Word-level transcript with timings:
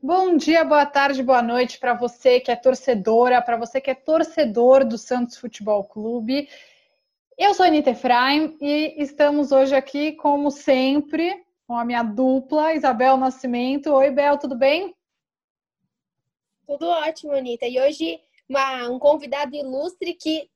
Bom 0.00 0.36
dia, 0.36 0.64
boa 0.64 0.86
tarde, 0.86 1.22
boa 1.22 1.42
noite 1.42 1.78
para 1.78 1.94
você 1.94 2.38
que 2.38 2.52
é 2.52 2.56
torcedora, 2.56 3.42
para 3.42 3.56
você 3.56 3.80
que 3.80 3.90
é 3.90 3.94
torcedor 3.94 4.84
do 4.84 4.96
Santos 4.96 5.36
Futebol 5.36 5.82
Clube. 5.82 6.48
Eu 7.36 7.52
sou 7.52 7.64
a 7.64 7.68
Anitta 7.68 7.90
Efraim 7.90 8.56
e 8.60 8.94
estamos 8.98 9.50
hoje 9.50 9.74
aqui, 9.74 10.12
como 10.12 10.50
sempre, 10.50 11.47
com 11.68 11.76
a 11.76 11.84
minha 11.84 12.02
dupla, 12.02 12.72
Isabel 12.72 13.18
Nascimento. 13.18 13.92
Oi, 13.92 14.10
Bel, 14.10 14.38
tudo 14.38 14.56
bem? 14.56 14.96
Tudo 16.66 16.88
ótimo, 16.88 17.32
Anitta. 17.32 17.66
E 17.66 17.78
hoje 17.78 18.18
uma, 18.48 18.88
um 18.88 18.98
convidado 18.98 19.54
ilustre 19.54 20.14
que, 20.14 20.48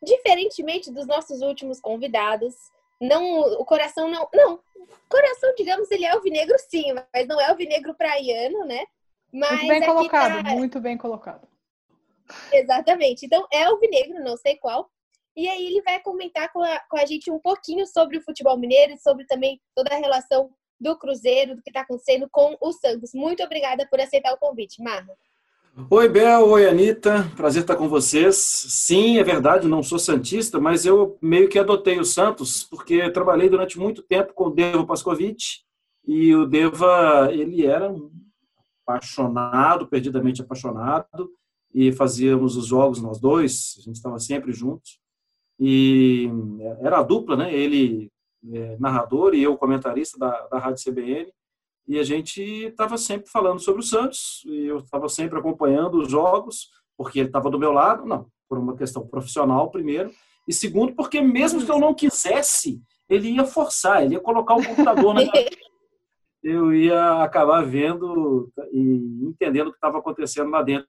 diferentemente 0.00 0.92
dos 0.92 1.08
nossos 1.08 1.42
últimos 1.42 1.80
convidados, 1.80 2.54
não, 3.00 3.40
o 3.60 3.64
coração 3.64 4.08
não, 4.08 4.28
não, 4.32 4.60
coração, 5.08 5.52
digamos, 5.56 5.90
ele 5.90 6.04
é 6.04 6.12
alvinegro 6.12 6.56
sim, 6.70 6.92
mas 7.12 7.26
não 7.26 7.40
é 7.40 7.46
alvinegro 7.46 7.92
praiano, 7.92 8.64
né? 8.64 8.86
Mas 9.32 9.50
muito 9.50 9.68
bem 9.68 9.84
colocado, 9.84 10.44
tá... 10.44 10.50
muito 10.50 10.80
bem 10.80 10.96
colocado. 10.96 11.48
Exatamente. 12.52 13.26
Então 13.26 13.44
é 13.52 13.64
alvinegro, 13.64 14.22
não 14.22 14.36
sei 14.36 14.56
qual. 14.56 14.88
E 15.36 15.48
aí 15.48 15.66
ele 15.66 15.82
vai 15.82 16.00
comentar 16.00 16.52
com 16.52 16.62
a, 16.62 16.80
com 16.90 16.98
a 16.98 17.06
gente 17.06 17.30
um 17.30 17.38
pouquinho 17.38 17.86
sobre 17.86 18.18
o 18.18 18.22
futebol 18.22 18.58
mineiro 18.58 18.92
e 18.92 18.98
sobre 18.98 19.24
também 19.26 19.60
toda 19.74 19.94
a 19.94 19.98
relação 19.98 20.50
do 20.78 20.96
Cruzeiro, 20.98 21.56
do 21.56 21.62
que 21.62 21.70
está 21.70 21.80
acontecendo 21.80 22.28
com 22.30 22.56
o 22.60 22.72
Santos. 22.72 23.12
Muito 23.14 23.42
obrigada 23.42 23.86
por 23.88 24.00
aceitar 24.00 24.32
o 24.34 24.38
convite, 24.38 24.82
Marra. 24.82 25.16
Oi, 25.88 26.06
Bel. 26.06 26.48
Oi, 26.48 26.68
Anitta. 26.68 27.30
Prazer 27.34 27.62
estar 27.62 27.76
com 27.76 27.88
vocês. 27.88 28.36
Sim, 28.36 29.18
é 29.18 29.24
verdade, 29.24 29.66
não 29.66 29.82
sou 29.82 29.98
Santista, 29.98 30.60
mas 30.60 30.84
eu 30.84 31.16
meio 31.22 31.48
que 31.48 31.58
adotei 31.58 31.98
o 31.98 32.04
Santos, 32.04 32.62
porque 32.64 33.10
trabalhei 33.10 33.48
durante 33.48 33.78
muito 33.78 34.02
tempo 34.02 34.34
com 34.34 34.48
o 34.48 34.50
Deva 34.50 34.84
Pascovic, 34.84 35.62
e 36.06 36.34
o 36.34 36.44
Deva, 36.44 37.30
ele 37.32 37.64
era 37.64 37.90
um 37.90 38.10
apaixonado, 38.86 39.86
perdidamente 39.86 40.42
apaixonado, 40.42 41.30
e 41.72 41.90
fazíamos 41.90 42.54
os 42.56 42.66
jogos 42.66 43.00
nós 43.00 43.18
dois, 43.18 43.76
a 43.78 43.80
gente 43.80 43.96
estava 43.96 44.18
sempre 44.18 44.52
juntos, 44.52 45.00
e 45.64 46.28
era 46.80 46.98
a 46.98 47.02
dupla, 47.04 47.36
né? 47.36 47.54
Ele 47.54 48.10
é, 48.52 48.76
narrador 48.80 49.32
e 49.32 49.42
eu 49.44 49.56
comentarista 49.56 50.18
da, 50.18 50.48
da 50.48 50.58
Rádio 50.58 50.82
CBN, 50.84 51.32
e 51.86 52.00
a 52.00 52.02
gente 52.02 52.42
estava 52.42 52.98
sempre 52.98 53.30
falando 53.30 53.60
sobre 53.60 53.80
o 53.80 53.84
Santos, 53.84 54.42
e 54.44 54.66
eu 54.66 54.78
estava 54.78 55.08
sempre 55.08 55.38
acompanhando 55.38 55.98
os 55.98 56.10
jogos, 56.10 56.68
porque 56.96 57.20
ele 57.20 57.28
estava 57.28 57.48
do 57.48 57.60
meu 57.60 57.70
lado, 57.70 58.04
não, 58.04 58.26
por 58.48 58.58
uma 58.58 58.76
questão 58.76 59.06
profissional, 59.06 59.70
primeiro, 59.70 60.10
e 60.48 60.52
segundo, 60.52 60.96
porque 60.96 61.20
mesmo 61.20 61.64
que 61.64 61.70
eu 61.70 61.78
não 61.78 61.94
quisesse, 61.94 62.82
ele 63.08 63.30
ia 63.30 63.44
forçar, 63.44 64.02
ele 64.02 64.14
ia 64.14 64.20
colocar 64.20 64.56
o 64.56 64.66
computador 64.66 65.14
na 65.14 65.22
eu 66.42 66.74
ia 66.74 67.22
acabar 67.22 67.64
vendo 67.64 68.50
e 68.72 68.80
entendendo 69.28 69.68
o 69.68 69.70
que 69.70 69.76
estava 69.76 69.98
acontecendo 69.98 70.50
lá 70.50 70.60
dentro. 70.60 70.88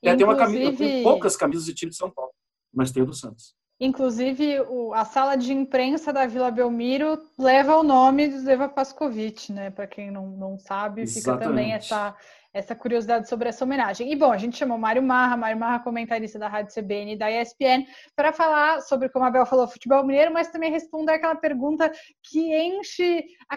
Inclusive... 0.00 0.16
Tem 0.16 0.24
uma 0.24 0.36
camisa, 0.36 0.76
tem 0.76 1.02
poucas 1.02 1.36
camisas 1.36 1.64
de 1.64 1.74
time 1.74 1.90
de 1.90 1.96
São 1.96 2.08
Paulo, 2.08 2.30
mas 2.72 2.92
tem 2.92 3.02
o 3.02 3.06
do 3.06 3.14
Santos. 3.14 3.56
Inclusive, 3.80 4.60
o, 4.62 4.92
a 4.92 5.04
sala 5.04 5.36
de 5.36 5.52
imprensa 5.52 6.12
da 6.12 6.26
Vila 6.26 6.50
Belmiro 6.50 7.16
leva 7.38 7.76
o 7.76 7.84
nome 7.84 8.26
de 8.26 8.40
Zeva 8.40 8.68
Pascovitch, 8.68 9.50
né? 9.50 9.70
Para 9.70 9.86
quem 9.86 10.10
não, 10.10 10.26
não 10.26 10.58
sabe, 10.58 11.02
Exatamente. 11.02 11.38
fica 11.38 11.48
também 11.48 11.72
essa, 11.72 12.16
essa 12.52 12.74
curiosidade 12.74 13.28
sobre 13.28 13.48
essa 13.48 13.64
homenagem. 13.64 14.10
E 14.10 14.16
bom, 14.16 14.32
a 14.32 14.36
gente 14.36 14.56
chamou 14.56 14.76
Mário 14.76 15.00
Marra, 15.00 15.36
Mário 15.36 15.60
Marra, 15.60 15.84
comentarista 15.84 16.40
da 16.40 16.48
Rádio 16.48 16.74
CBN 16.74 17.12
e 17.12 17.18
da 17.18 17.30
ESPN, 17.30 17.86
para 18.16 18.32
falar 18.32 18.80
sobre, 18.82 19.08
como 19.10 19.24
a 19.24 19.30
Bel 19.30 19.46
falou, 19.46 19.68
futebol 19.68 20.04
mineiro, 20.04 20.32
mas 20.32 20.48
também 20.48 20.72
responder 20.72 21.12
aquela 21.12 21.36
pergunta 21.36 21.88
que 22.24 22.52
enche 22.52 23.24
a, 23.48 23.56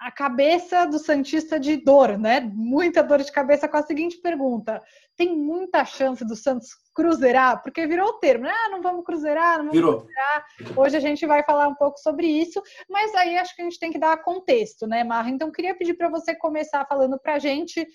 a 0.00 0.10
cabeça 0.10 0.86
do 0.86 0.98
Santista 0.98 1.60
de 1.60 1.76
dor, 1.76 2.16
né? 2.16 2.40
Muita 2.40 3.02
dor 3.02 3.18
de 3.18 3.30
cabeça 3.30 3.68
com 3.68 3.76
a 3.76 3.82
seguinte 3.82 4.16
pergunta: 4.16 4.82
tem 5.14 5.36
muita 5.36 5.84
chance 5.84 6.24
do 6.24 6.34
Santos 6.34 6.70
cruzeirar? 6.94 7.62
Porque 7.62 7.86
virou 7.86 8.08
o 8.08 8.12
termo, 8.14 8.44
né? 8.44 8.52
Ah, 8.64 8.70
não 8.70 8.80
vamos 8.80 9.04
cruzeirar, 9.04 9.58
não 9.58 9.66
vamos 9.66 9.74
virou. 9.74 9.98
cruzeirar. 9.98 10.46
Hoje 10.74 10.96
a 10.96 11.00
gente 11.00 11.26
vai 11.26 11.44
falar 11.44 11.68
um 11.68 11.74
pouco 11.74 11.98
sobre 11.98 12.26
isso, 12.26 12.62
mas 12.88 13.14
aí 13.14 13.36
acho 13.36 13.54
que 13.54 13.60
a 13.60 13.64
gente 13.64 13.78
tem 13.78 13.92
que 13.92 13.98
dar 13.98 14.16
contexto, 14.22 14.86
né, 14.86 15.04
Marra? 15.04 15.28
Então 15.28 15.52
queria 15.52 15.76
pedir 15.76 15.92
para 15.92 16.08
você 16.08 16.34
começar 16.34 16.86
falando 16.86 17.18
para 17.20 17.34
a 17.34 17.38
gente, 17.38 17.86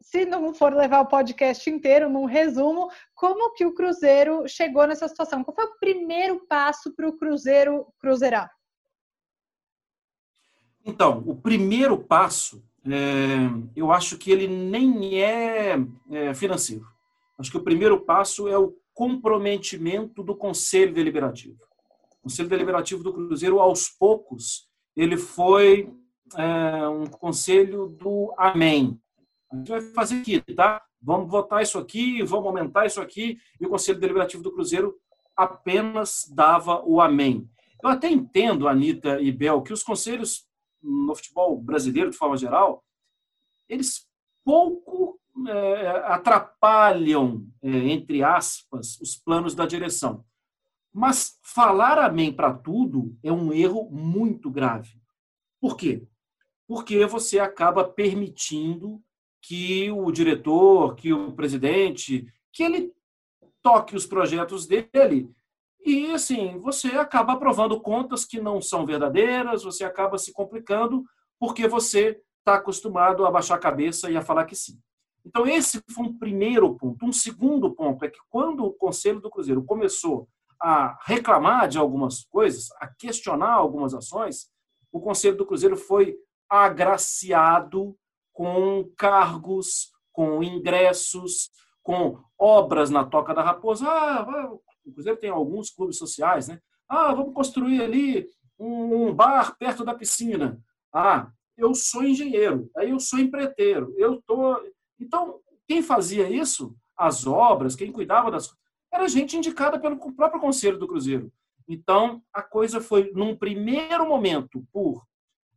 se 0.00 0.24
não 0.24 0.54
for 0.54 0.72
levar 0.72 1.00
o 1.00 1.08
podcast 1.08 1.68
inteiro, 1.68 2.08
num 2.08 2.26
resumo, 2.26 2.88
como 3.12 3.52
que 3.54 3.66
o 3.66 3.74
Cruzeiro 3.74 4.44
chegou 4.46 4.86
nessa 4.86 5.08
situação? 5.08 5.42
Qual 5.42 5.54
foi 5.54 5.64
o 5.64 5.78
primeiro 5.80 6.46
passo 6.46 6.94
para 6.94 7.08
o 7.08 7.18
Cruzeiro 7.18 7.92
cruzeirar? 7.98 8.48
Então, 10.84 11.22
o 11.26 11.34
primeiro 11.34 11.98
passo, 11.98 12.62
é, 12.84 12.90
eu 13.76 13.92
acho 13.92 14.16
que 14.16 14.30
ele 14.30 14.46
nem 14.46 15.20
é, 15.20 15.78
é, 16.10 16.34
financeiro. 16.34 16.86
Acho 17.38 17.50
que 17.50 17.56
o 17.56 17.64
primeiro 17.64 18.00
passo 18.00 18.48
é 18.48 18.58
o 18.58 18.74
comprometimento 18.94 20.22
do 20.22 20.34
Conselho 20.34 20.92
Deliberativo. 20.92 21.56
O 22.18 22.24
Conselho 22.24 22.48
Deliberativo 22.48 23.02
do 23.02 23.12
Cruzeiro, 23.12 23.60
aos 23.60 23.88
poucos, 23.88 24.68
ele 24.96 25.16
foi 25.16 25.90
é, 26.36 26.88
um 26.88 27.06
conselho 27.06 27.88
do 27.88 28.34
amém. 28.36 28.98
A 29.50 29.56
gente 29.56 29.68
vai 29.70 29.80
fazer 29.80 30.20
aqui, 30.20 30.40
tá? 30.54 30.82
Vamos 31.02 31.30
votar 31.30 31.62
isso 31.62 31.78
aqui, 31.78 32.22
vamos 32.22 32.46
aumentar 32.46 32.86
isso 32.86 33.00
aqui, 33.00 33.38
e 33.58 33.66
o 33.66 33.70
Conselho 33.70 33.98
Deliberativo 33.98 34.42
do 34.42 34.52
Cruzeiro 34.52 34.94
apenas 35.34 36.30
dava 36.34 36.82
o 36.84 37.00
amém. 37.00 37.48
Eu 37.82 37.88
até 37.88 38.10
entendo, 38.10 38.68
Anitta 38.68 39.20
e 39.20 39.32
Bel, 39.32 39.62
que 39.62 39.72
os 39.72 39.82
conselhos 39.82 40.46
no 40.82 41.14
futebol 41.14 41.60
brasileiro, 41.60 42.10
de 42.10 42.16
forma 42.16 42.36
geral, 42.36 42.84
eles 43.68 44.08
pouco 44.44 45.20
é, 45.48 45.88
atrapalham, 46.06 47.46
é, 47.62 47.68
entre 47.68 48.22
aspas, 48.22 48.98
os 49.00 49.16
planos 49.16 49.54
da 49.54 49.66
direção. 49.66 50.24
Mas 50.92 51.38
falar 51.42 51.98
amém 51.98 52.32
para 52.32 52.52
tudo 52.52 53.16
é 53.22 53.30
um 53.30 53.52
erro 53.52 53.88
muito 53.90 54.50
grave. 54.50 55.00
Por 55.60 55.76
quê? 55.76 56.02
Porque 56.66 57.04
você 57.06 57.38
acaba 57.38 57.84
permitindo 57.84 59.00
que 59.40 59.90
o 59.90 60.10
diretor, 60.10 60.94
que 60.96 61.12
o 61.12 61.32
presidente, 61.32 62.26
que 62.52 62.62
ele 62.62 62.92
toque 63.62 63.94
os 63.94 64.06
projetos 64.06 64.66
dele 64.66 65.30
e, 65.84 66.12
assim, 66.12 66.58
você 66.58 66.88
acaba 66.88 67.32
aprovando 67.32 67.80
contas 67.80 68.24
que 68.24 68.40
não 68.40 68.60
são 68.60 68.84
verdadeiras, 68.84 69.62
você 69.62 69.84
acaba 69.84 70.18
se 70.18 70.32
complicando, 70.32 71.04
porque 71.38 71.66
você 71.66 72.20
está 72.38 72.54
acostumado 72.56 73.24
a 73.24 73.30
baixar 73.30 73.54
a 73.54 73.58
cabeça 73.58 74.10
e 74.10 74.16
a 74.16 74.22
falar 74.22 74.44
que 74.44 74.54
sim. 74.54 74.78
Então, 75.24 75.46
esse 75.46 75.82
foi 75.90 76.04
um 76.04 76.18
primeiro 76.18 76.74
ponto. 76.76 77.04
Um 77.04 77.12
segundo 77.12 77.70
ponto 77.74 78.04
é 78.04 78.10
que, 78.10 78.18
quando 78.28 78.64
o 78.64 78.72
Conselho 78.72 79.20
do 79.20 79.30
Cruzeiro 79.30 79.62
começou 79.64 80.28
a 80.60 80.98
reclamar 81.04 81.68
de 81.68 81.78
algumas 81.78 82.24
coisas, 82.24 82.70
a 82.78 82.86
questionar 82.86 83.52
algumas 83.52 83.94
ações, 83.94 84.50
o 84.92 85.00
Conselho 85.00 85.36
do 85.36 85.46
Cruzeiro 85.46 85.76
foi 85.76 86.16
agraciado 86.48 87.96
com 88.32 88.90
cargos, 88.96 89.92
com 90.12 90.42
ingressos, 90.42 91.50
com 91.82 92.18
obras 92.38 92.90
na 92.90 93.04
Toca 93.04 93.34
da 93.34 93.42
Raposa. 93.42 93.86
Ah, 93.88 94.26
o 94.84 94.92
Cruzeiro 94.92 95.18
tem 95.18 95.30
alguns 95.30 95.70
clubes 95.70 95.98
sociais, 95.98 96.48
né? 96.48 96.60
Ah, 96.88 97.14
vamos 97.14 97.34
construir 97.34 97.82
ali 97.82 98.28
um 98.58 99.12
bar 99.14 99.56
perto 99.56 99.84
da 99.84 99.94
piscina. 99.94 100.60
Ah, 100.92 101.30
eu 101.56 101.74
sou 101.74 102.02
engenheiro, 102.02 102.70
aí 102.76 102.90
eu 102.90 102.98
sou 102.98 103.18
empreiteiro, 103.18 103.94
eu 103.96 104.20
tô. 104.22 104.60
Então, 104.98 105.40
quem 105.68 105.82
fazia 105.82 106.28
isso, 106.28 106.74
as 106.96 107.26
obras, 107.26 107.76
quem 107.76 107.92
cuidava 107.92 108.30
das 108.30 108.52
era 108.92 109.08
gente 109.08 109.36
indicada 109.36 109.78
pelo 109.78 109.96
próprio 110.14 110.40
conselho 110.40 110.78
do 110.78 110.88
Cruzeiro. 110.88 111.32
Então, 111.68 112.22
a 112.32 112.42
coisa 112.42 112.80
foi, 112.80 113.12
num 113.14 113.36
primeiro 113.36 114.08
momento, 114.08 114.66
por 114.72 115.06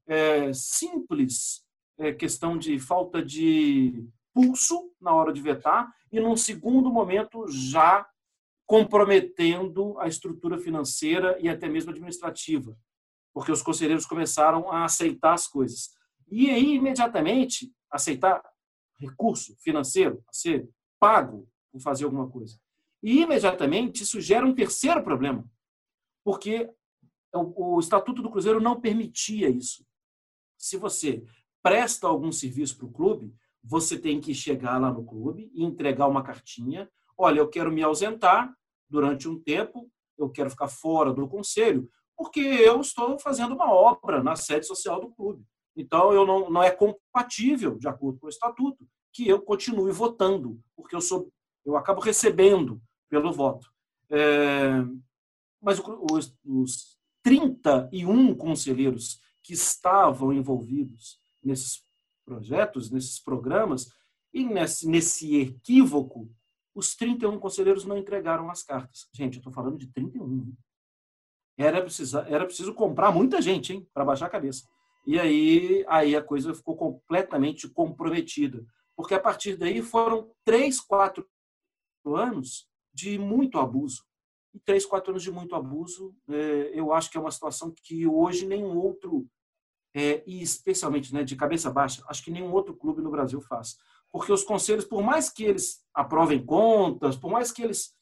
é, 0.05 0.53
simples 0.53 1.65
é, 1.97 2.13
questão 2.13 2.57
de 2.57 2.77
falta 2.79 3.23
de 3.23 4.05
pulso 4.33 4.91
na 5.01 5.13
hora 5.13 5.33
de 5.33 5.41
vetar, 5.41 5.91
e 6.11 6.19
num 6.19 6.37
segundo 6.37 6.91
momento, 6.91 7.47
já 7.47 8.05
comprometendo 8.73 9.99
a 9.99 10.07
estrutura 10.07 10.57
financeira 10.57 11.37
e 11.39 11.47
até 11.47 11.69
mesmo 11.69 11.91
administrativa, 11.91 12.75
porque 13.31 13.51
os 13.51 13.61
conselheiros 13.61 14.03
começaram 14.03 14.71
a 14.71 14.83
aceitar 14.83 15.33
as 15.33 15.45
coisas. 15.45 15.91
E 16.27 16.49
aí, 16.49 16.73
imediatamente, 16.73 17.71
aceitar 17.87 18.41
recurso 18.99 19.55
financeiro 19.59 20.23
a 20.27 20.33
ser 20.33 20.67
pago 20.99 21.47
por 21.71 21.81
fazer 21.81 22.05
alguma 22.05 22.27
coisa. 22.27 22.59
E, 23.03 23.21
imediatamente, 23.21 24.01
isso 24.01 24.19
gera 24.19 24.43
um 24.43 24.55
terceiro 24.55 25.03
problema, 25.03 25.47
porque 26.23 26.67
o, 27.31 27.79
Estatuto 27.79 28.23
do 28.23 28.31
Cruzeiro 28.31 28.59
não 28.59 28.81
permitia 28.81 29.49
isso. 29.49 29.85
Se 30.57 30.77
você 30.77 31.23
presta 31.61 32.07
algum 32.07 32.31
serviço 32.31 32.75
para 32.75 32.87
o 32.87 32.91
clube, 32.91 33.35
você 33.63 33.99
tem 33.99 34.19
que 34.19 34.33
chegar 34.33 34.81
lá 34.81 34.91
no 34.91 35.05
clube 35.05 35.51
e 35.53 35.63
entregar 35.63 36.07
uma 36.07 36.23
cartinha. 36.23 36.89
Olha, 37.15 37.37
eu 37.37 37.47
quero 37.47 37.71
me 37.71 37.83
ausentar 37.83 38.51
durante 38.93 39.27
um 39.27 39.39
tempo, 39.39 39.89
eu 40.15 40.29
quero 40.29 40.51
ficar 40.51 40.67
fora 40.67 41.11
do 41.11 41.27
conselho, 41.27 41.89
porque 42.15 42.39
eu 42.39 42.79
estou 42.79 43.17
fazendo 43.17 43.55
uma 43.55 43.73
obra 43.73 44.21
na 44.21 44.35
sede 44.35 44.67
social 44.67 45.01
do 45.01 45.09
clube. 45.09 45.43
Então, 45.75 46.13
eu 46.13 46.27
não, 46.27 46.47
não 46.51 46.61
é 46.61 46.69
compatível, 46.69 47.75
de 47.79 47.87
acordo 47.87 48.19
com 48.19 48.27
o 48.27 48.29
estatuto, 48.29 48.87
que 49.11 49.27
eu 49.27 49.41
continue 49.41 49.91
votando, 49.91 50.59
porque 50.75 50.95
eu 50.95 51.01
sou 51.01 51.27
eu 51.65 51.75
acabo 51.75 52.01
recebendo 52.01 52.79
pelo 53.09 53.31
voto. 53.31 53.67
É, 54.11 54.83
mas 55.61 55.79
os, 55.79 56.37
os 56.45 56.97
31 57.23 58.35
conselheiros 58.35 59.19
que 59.41 59.53
estavam 59.53 60.33
envolvidos 60.33 61.17
nesses 61.41 61.81
projetos, 62.25 62.91
nesses 62.91 63.17
programas, 63.17 63.87
e 64.33 64.45
nesse, 64.45 64.87
nesse 64.87 65.39
equívoco, 65.39 66.29
os 66.75 66.95
31 66.95 67.39
conselheiros 67.39 67.85
não 67.85 67.97
entregaram 67.97 68.49
as 68.49 68.63
cartas. 68.63 69.07
Gente, 69.13 69.35
eu 69.35 69.39
estou 69.39 69.53
falando 69.53 69.77
de 69.77 69.87
31. 69.87 70.53
Era, 71.57 71.81
precisa, 71.81 72.25
era 72.27 72.45
preciso 72.45 72.73
comprar 72.73 73.11
muita 73.11 73.41
gente 73.41 73.73
hein, 73.73 73.87
para 73.93 74.05
baixar 74.05 74.25
a 74.25 74.29
cabeça. 74.29 74.67
E 75.05 75.19
aí, 75.19 75.85
aí 75.87 76.15
a 76.15 76.23
coisa 76.23 76.53
ficou 76.53 76.75
completamente 76.75 77.69
comprometida. 77.69 78.65
Porque 78.95 79.13
a 79.13 79.19
partir 79.19 79.55
daí 79.55 79.81
foram 79.81 80.31
três, 80.43 80.79
quatro 80.79 81.27
anos 82.05 82.67
de 82.93 83.17
muito 83.17 83.59
abuso. 83.59 84.03
E 84.53 84.59
três, 84.59 84.85
quatro 84.85 85.11
anos 85.11 85.23
de 85.23 85.31
muito 85.31 85.55
abuso, 85.55 86.15
é, 86.29 86.71
eu 86.73 86.93
acho 86.93 87.09
que 87.09 87.17
é 87.17 87.21
uma 87.21 87.31
situação 87.31 87.73
que 87.83 88.05
hoje 88.05 88.45
nenhum 88.45 88.77
outro, 88.77 89.27
é, 89.95 90.23
e 90.27 90.41
especialmente 90.41 91.11
né, 91.11 91.23
de 91.23 91.35
cabeça 91.35 91.71
baixa, 91.71 92.03
acho 92.07 92.23
que 92.23 92.31
nenhum 92.31 92.51
outro 92.51 92.75
clube 92.75 93.01
no 93.01 93.09
Brasil 93.09 93.41
faz. 93.41 93.77
Porque 94.13 94.31
os 94.31 94.43
conselhos, 94.43 94.85
por 94.85 95.01
mais 95.01 95.29
que 95.29 95.43
eles 95.43 95.83
aprovem 95.93 96.45
contas, 96.45 97.17
por 97.17 97.31
mais 97.31 97.51
que 97.51 97.63
eles 97.63 97.95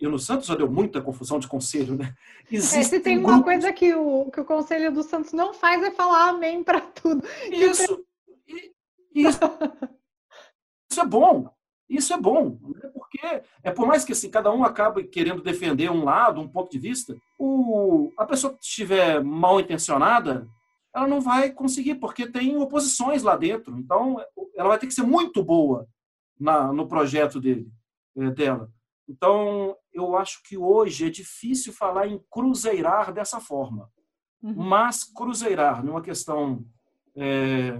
e 0.00 0.06
no 0.06 0.20
Santos 0.20 0.46
já 0.46 0.54
deu 0.54 0.70
muita 0.70 1.02
confusão 1.02 1.40
de 1.40 1.48
conselho, 1.48 1.96
né? 1.96 2.14
Existe 2.48 2.78
é, 2.78 2.82
se 2.84 3.00
tem 3.00 3.18
uma 3.18 3.32
grupos... 3.32 3.44
coisa 3.44 3.72
que 3.72 3.92
o, 3.92 4.30
que 4.30 4.40
o 4.40 4.44
conselho 4.44 4.92
do 4.92 5.02
Santos 5.02 5.32
não 5.32 5.52
faz 5.52 5.82
é 5.82 5.90
falar 5.90 6.28
amém 6.28 6.62
para 6.62 6.80
tudo. 6.80 7.26
Isso, 7.50 8.04
isso, 9.12 9.40
isso 10.90 11.00
é 11.00 11.06
bom. 11.06 11.52
Isso 11.88 12.14
é 12.14 12.16
bom, 12.16 12.58
né? 12.62 12.90
porque 12.94 13.42
é 13.62 13.70
por 13.70 13.86
mais 13.86 14.04
que 14.04 14.12
assim, 14.12 14.30
cada 14.30 14.50
um 14.50 14.64
acabe 14.64 15.04
querendo 15.04 15.42
defender 15.42 15.90
um 15.90 16.04
lado, 16.04 16.40
um 16.40 16.48
ponto 16.48 16.70
de 16.70 16.78
vista, 16.78 17.14
o, 17.38 18.10
a 18.16 18.24
pessoa 18.24 18.54
que 18.54 18.64
estiver 18.64 19.22
mal 19.22 19.60
intencionada, 19.60 20.48
ela 20.94 21.08
não 21.08 21.20
vai 21.20 21.50
conseguir, 21.50 21.96
porque 21.96 22.30
tem 22.30 22.56
oposições 22.56 23.22
lá 23.22 23.36
dentro. 23.36 23.76
Então, 23.78 24.16
ela 24.54 24.68
vai 24.68 24.78
ter 24.78 24.86
que 24.86 24.94
ser 24.94 25.02
muito 25.02 25.42
boa 25.42 25.88
na, 26.38 26.72
no 26.72 26.86
projeto 26.86 27.40
dele, 27.40 27.68
é, 28.16 28.30
dela. 28.30 28.70
Então, 29.08 29.76
eu 29.92 30.16
acho 30.16 30.42
que 30.44 30.56
hoje 30.56 31.06
é 31.06 31.10
difícil 31.10 31.72
falar 31.72 32.06
em 32.06 32.22
cruzeirar 32.30 33.12
dessa 33.12 33.40
forma. 33.40 33.90
Uhum. 34.42 34.54
Mas 34.54 35.04
cruzeirar 35.04 35.84
numa 35.84 36.00
questão 36.00 36.64
é, 37.16 37.72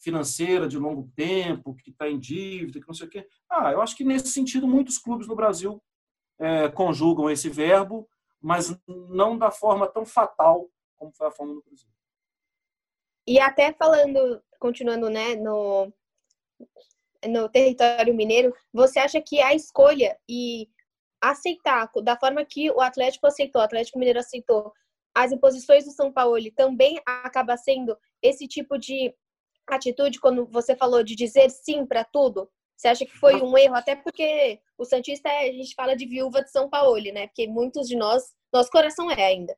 financeira 0.00 0.66
de 0.66 0.78
longo 0.78 1.10
tempo, 1.14 1.74
que 1.74 1.90
está 1.90 2.08
em 2.08 2.18
dívida, 2.18 2.80
que 2.80 2.86
não 2.86 2.94
sei 2.94 3.06
o 3.06 3.10
quê. 3.10 3.28
Ah, 3.48 3.72
eu 3.72 3.80
acho 3.80 3.96
que 3.96 4.04
nesse 4.04 4.28
sentido 4.28 4.66
muitos 4.66 4.98
clubes 4.98 5.26
no 5.28 5.36
Brasil 5.36 5.82
é, 6.38 6.68
conjugam 6.68 7.30
esse 7.30 7.48
verbo, 7.48 8.08
mas 8.40 8.78
não 8.86 9.36
da 9.38 9.50
forma 9.50 9.86
tão 9.86 10.04
fatal 10.04 10.68
como 10.96 11.12
foi 11.12 11.26
a 11.26 11.30
forma 11.30 11.54
no 11.54 11.62
Cruzeiro. 11.62 11.93
E 13.26 13.40
até 13.40 13.72
falando, 13.72 14.42
continuando, 14.58 15.08
né, 15.08 15.34
no, 15.36 15.92
no 17.26 17.48
território 17.48 18.14
mineiro, 18.14 18.54
você 18.72 18.98
acha 18.98 19.20
que 19.20 19.40
a 19.40 19.54
escolha 19.54 20.18
e 20.28 20.68
aceitar 21.22 21.90
da 22.02 22.18
forma 22.18 22.44
que 22.44 22.70
o 22.70 22.80
Atlético 22.80 23.26
aceitou, 23.26 23.62
o 23.62 23.64
Atlético 23.64 23.98
Mineiro 23.98 24.18
aceitou, 24.18 24.72
as 25.14 25.32
imposições 25.32 25.84
do 25.84 25.92
São 25.92 26.12
Paulo 26.12 26.38
também 26.54 27.00
acaba 27.06 27.56
sendo 27.56 27.96
esse 28.20 28.46
tipo 28.46 28.76
de 28.78 29.14
atitude 29.66 30.20
quando 30.20 30.46
você 30.46 30.76
falou 30.76 31.02
de 31.02 31.14
dizer 31.14 31.48
sim 31.50 31.86
para 31.86 32.04
tudo? 32.04 32.50
Você 32.76 32.88
acha 32.88 33.06
que 33.06 33.16
foi 33.16 33.40
um 33.40 33.56
erro? 33.56 33.76
Até 33.76 33.94
porque 33.94 34.60
o 34.76 34.84
Santista, 34.84 35.28
é, 35.28 35.48
a 35.48 35.52
gente 35.52 35.74
fala 35.74 35.94
de 35.94 36.06
viúva 36.06 36.42
de 36.42 36.50
São 36.50 36.68
Paulo, 36.68 37.00
né? 37.12 37.28
Porque 37.28 37.46
muitos 37.46 37.88
de 37.88 37.96
nós, 37.96 38.34
nosso 38.52 38.70
coração 38.70 39.10
é 39.10 39.22
ainda. 39.22 39.56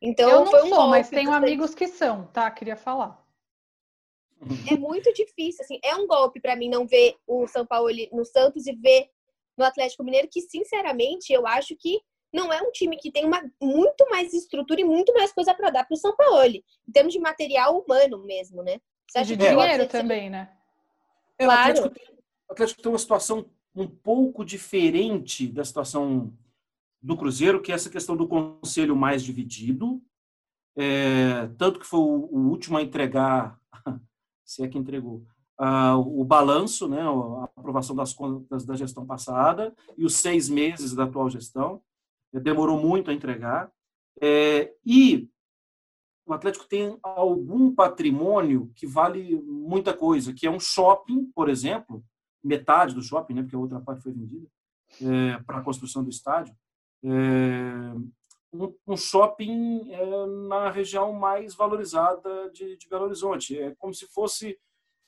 Então, 0.00 0.28
eu 0.28 0.40
não 0.40 0.46
foi 0.46 0.62
um 0.62 0.68
sou, 0.68 0.88
mas 0.88 1.08
tenho 1.08 1.32
amigos 1.32 1.74
que 1.74 1.88
são, 1.88 2.26
tá? 2.26 2.50
Queria 2.50 2.76
falar. 2.76 3.24
É 4.70 4.76
muito 4.76 5.12
difícil, 5.12 5.64
assim, 5.64 5.80
é 5.82 5.96
um 5.96 6.06
golpe 6.06 6.40
para 6.40 6.54
mim 6.54 6.68
não 6.68 6.86
ver 6.86 7.16
o 7.26 7.46
São 7.48 7.66
Paulo 7.66 7.88
no 8.12 8.24
Santos 8.24 8.66
e 8.66 8.72
ver 8.72 9.08
no 9.56 9.64
Atlético 9.64 10.04
Mineiro, 10.04 10.28
que 10.30 10.40
sinceramente 10.40 11.32
eu 11.32 11.44
acho 11.44 11.74
que 11.76 12.00
não 12.32 12.52
é 12.52 12.62
um 12.62 12.70
time 12.70 12.96
que 12.96 13.10
tem 13.10 13.24
uma 13.24 13.42
muito 13.60 14.08
mais 14.08 14.32
estrutura 14.32 14.80
e 14.80 14.84
muito 14.84 15.12
mais 15.12 15.32
coisa 15.32 15.52
para 15.54 15.70
dar 15.70 15.84
para 15.84 15.94
o 15.94 15.98
São 15.98 16.14
Paulo, 16.14 16.44
em 16.46 16.92
termos 16.92 17.12
de 17.12 17.18
material 17.18 17.78
humano 17.80 18.24
mesmo, 18.24 18.62
né? 18.62 18.80
Você 19.08 19.18
acha 19.18 19.36
de 19.36 19.42
que 19.42 19.50
dinheiro 19.50 19.88
também, 19.88 20.30
né? 20.30 20.52
É, 21.38 21.44
claro. 21.44 21.60
o, 21.60 21.86
Atlético 21.86 21.90
tem, 21.90 22.18
o 22.48 22.52
Atlético 22.52 22.82
tem 22.82 22.92
uma 22.92 22.98
situação 22.98 23.50
um 23.74 23.88
pouco 23.88 24.44
diferente 24.44 25.48
da 25.48 25.64
situação 25.64 26.32
do 27.08 27.16
Cruzeiro, 27.16 27.62
que 27.62 27.72
é 27.72 27.74
essa 27.74 27.88
questão 27.88 28.14
do 28.14 28.28
conselho 28.28 28.94
mais 28.94 29.24
dividido. 29.24 29.98
É, 30.76 31.46
tanto 31.56 31.80
que 31.80 31.86
foi 31.86 32.00
o, 32.00 32.28
o, 32.30 32.38
último 32.50 32.76
a 32.76 32.82
entregar, 32.82 33.58
se 34.44 34.62
é 34.62 34.68
que 34.68 34.76
entregou, 34.76 35.24
o 36.04 36.22
balanço, 36.22 36.86
né, 36.86 37.00
a 37.00 37.44
aprovação 37.44 37.96
das 37.96 38.12
contas 38.12 38.66
da 38.66 38.76
gestão 38.76 39.06
passada 39.06 39.74
e 39.96 40.04
os 40.04 40.16
seis 40.16 40.50
meses 40.50 40.94
da 40.94 41.04
atual 41.04 41.30
gestão. 41.30 41.82
Demorou 42.30 42.78
muito 42.78 43.10
a 43.10 43.14
entregar. 43.14 43.72
É, 44.20 44.70
e 44.84 45.30
o 46.26 46.34
Atlético 46.34 46.68
tem 46.68 46.98
algum 47.02 47.74
patrimônio 47.74 48.70
que 48.76 48.86
vale 48.86 49.40
muita 49.40 49.94
coisa, 49.94 50.34
que 50.34 50.46
é 50.46 50.50
um 50.50 50.60
shopping, 50.60 51.24
por 51.34 51.48
exemplo, 51.48 52.04
metade 52.44 52.94
do 52.94 53.00
shopping, 53.00 53.32
né, 53.32 53.42
porque 53.42 53.56
a 53.56 53.60
outra 53.60 53.80
parte 53.80 54.02
foi 54.02 54.12
vendida 54.12 54.46
é, 55.00 55.38
para 55.38 55.58
a 55.58 55.62
construção 55.62 56.04
do 56.04 56.10
estádio, 56.10 56.54
é, 56.54 56.67
um, 57.02 58.74
um, 58.86 58.96
shopping 58.96 59.92
é, 59.92 60.26
na 60.48 60.70
região 60.70 61.12
mais 61.12 61.54
valorizada 61.54 62.50
de, 62.50 62.76
de, 62.76 62.88
Belo 62.88 63.04
Horizonte. 63.04 63.58
É 63.58 63.74
como 63.76 63.94
se 63.94 64.06
fosse 64.06 64.58